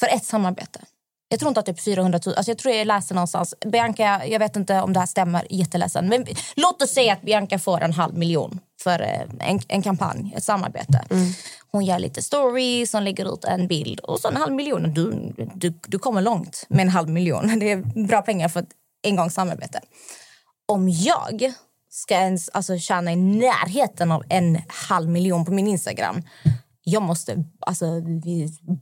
[0.00, 0.80] För ett samarbete.
[1.28, 2.34] Jag tror inte att det är typ 400 000.
[2.34, 3.54] Alltså jag tror jag läste någonstans.
[3.66, 5.46] Bianca, jag vet inte om det här stämmer.
[5.50, 6.08] Jätteledsen.
[6.08, 6.26] Men
[6.56, 10.44] låt oss säga att Bianca får en halv miljon för eh, en, en kampanj, ett
[10.44, 11.04] samarbete.
[11.70, 14.00] Hon gör lite stories, hon lägger ut en bild.
[14.00, 14.94] Och så en halv miljon.
[14.94, 17.58] Du, du, du kommer långt med en halv miljon.
[17.60, 18.70] Det är bra pengar för ett
[19.04, 19.80] engångssamarbete.
[20.66, 21.52] Om jag
[21.90, 26.22] ska ens alltså, tjäna i närheten av en halv miljon på min Instagram
[26.84, 27.84] jag måste alltså,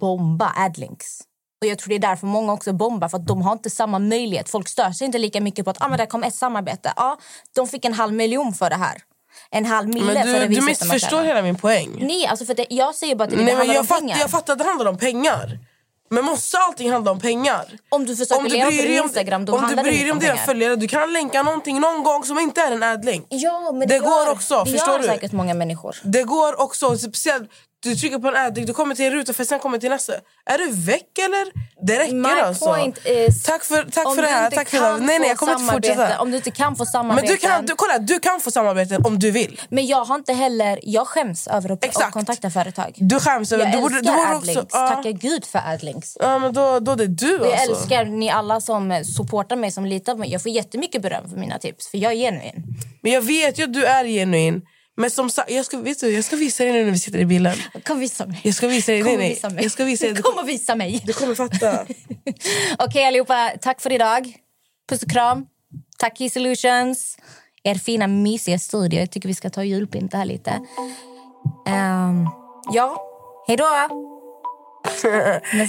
[0.01, 1.21] bomba adlinks.
[1.61, 3.99] Och jag tror det är därför många också bombar, för att de har inte samma
[3.99, 4.49] möjlighet.
[4.51, 6.93] Folk stör sig inte lika mycket på att ah, men det kom ett samarbete.
[6.97, 7.19] Ja,
[7.55, 8.97] de fick en halv miljon för det här.
[9.51, 11.97] En halv mille Men för du, det du missförstår hela min poäng.
[12.01, 13.87] Nej, alltså för det, jag säger bara att det, det Nej, men handlar jag, om
[13.87, 14.19] fatt, pengar.
[14.21, 15.59] jag fattar att det handlar om pengar.
[16.11, 17.65] Men måste allting handla om pengar?
[17.89, 19.99] Om du försöker leva på din dig om- Instagram, då om du handlar det bryr
[20.03, 22.83] dig om om dina följare, du kan länka någonting någon gång som inte är en
[22.83, 23.27] adlink.
[23.29, 25.05] Ja, men Det det, går gör, också, det förstår gör du?
[25.05, 25.97] säkert många människor.
[26.03, 26.99] Det går också.
[26.99, 27.51] Speciellt,
[27.83, 30.13] du trycker på en adlink, du kommer till en ruta för sen kommer till nästa.
[30.47, 31.69] Är du väck eller?
[31.87, 32.65] Det räcker My alltså.
[32.65, 34.51] point is, tack för, tack för det du här.
[34.51, 34.97] Tack för det.
[35.07, 36.21] Nej, nej, jag kommer inte samarbete- fortsätta.
[36.21, 37.29] Om du inte kan få Men samarbeten...
[37.31, 39.61] du kan, du, kolla, du kan få samarbeten om du vill.
[39.69, 40.79] Men jag har inte heller...
[40.83, 42.13] Jag skäms över att, Exakt.
[42.13, 42.93] kontakta företag.
[42.97, 43.65] Du skäms över...
[43.65, 44.63] Jag du borde, älskar du borde adlinks.
[44.63, 44.89] också, ja.
[44.89, 46.17] Tacka gud för adlinks.
[46.21, 47.73] Ja, men då, då är det du Och jag alltså.
[47.73, 50.33] älskar ni alla som supportar mig, som litar på mig.
[50.33, 52.63] Jag får jättemycket beröm för mina tips, för jag är genuin.
[53.03, 54.63] Men jag vet ju att du är genuin.
[54.99, 57.19] Men som sagt, jag ska, vet du, jag ska visa dig nu när vi sitter
[57.19, 57.57] i bilen.
[57.85, 58.41] Kom visa mig.
[58.45, 59.03] Jag ska visa dig.
[59.03, 59.29] Kom Nej, nej.
[59.31, 59.63] visa mig.
[59.63, 60.15] Jag ska visa dig.
[60.15, 61.03] Du, Kom och visa mig.
[61.07, 61.87] du kommer fatta.
[62.79, 64.33] Okej allihopa, tack för idag.
[64.89, 65.47] Puss och kram.
[65.99, 67.17] Tack Key Solutions.
[67.63, 69.01] Er fina mysiga studio.
[69.01, 70.51] Jag tycker vi ska ta och julpynta här lite.
[71.67, 72.27] Ehm,
[72.73, 73.03] ja,
[73.47, 73.89] hej då.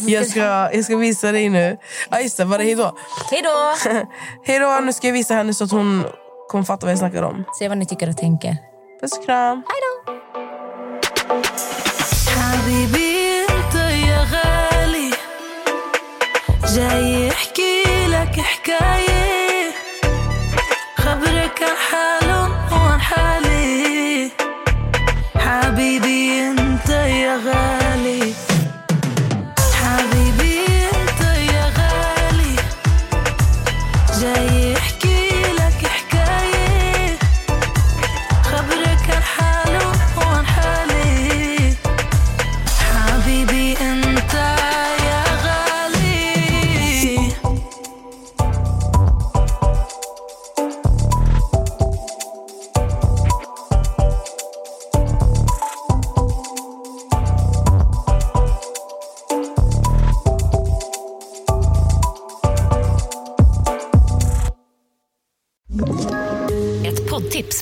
[0.07, 0.39] Jag ska,
[0.73, 1.77] jag ska visa dig nu.
[2.09, 2.45] Ja, just det.
[2.45, 2.97] Var det hejdå?
[3.31, 3.73] Hej då.
[4.43, 4.79] Hej då.
[4.85, 6.05] Nu ska jag visa henne så att hon
[6.49, 7.43] kommer fatta vad jag snackar om.
[7.59, 8.68] Se vad ni tycker och tänker.
[9.03, 10.21] بس كرام حلو أيوة.
[12.27, 15.11] حبيبي أنت يا غالي.
[16.75, 19.08] جاي احكي لك حكاية.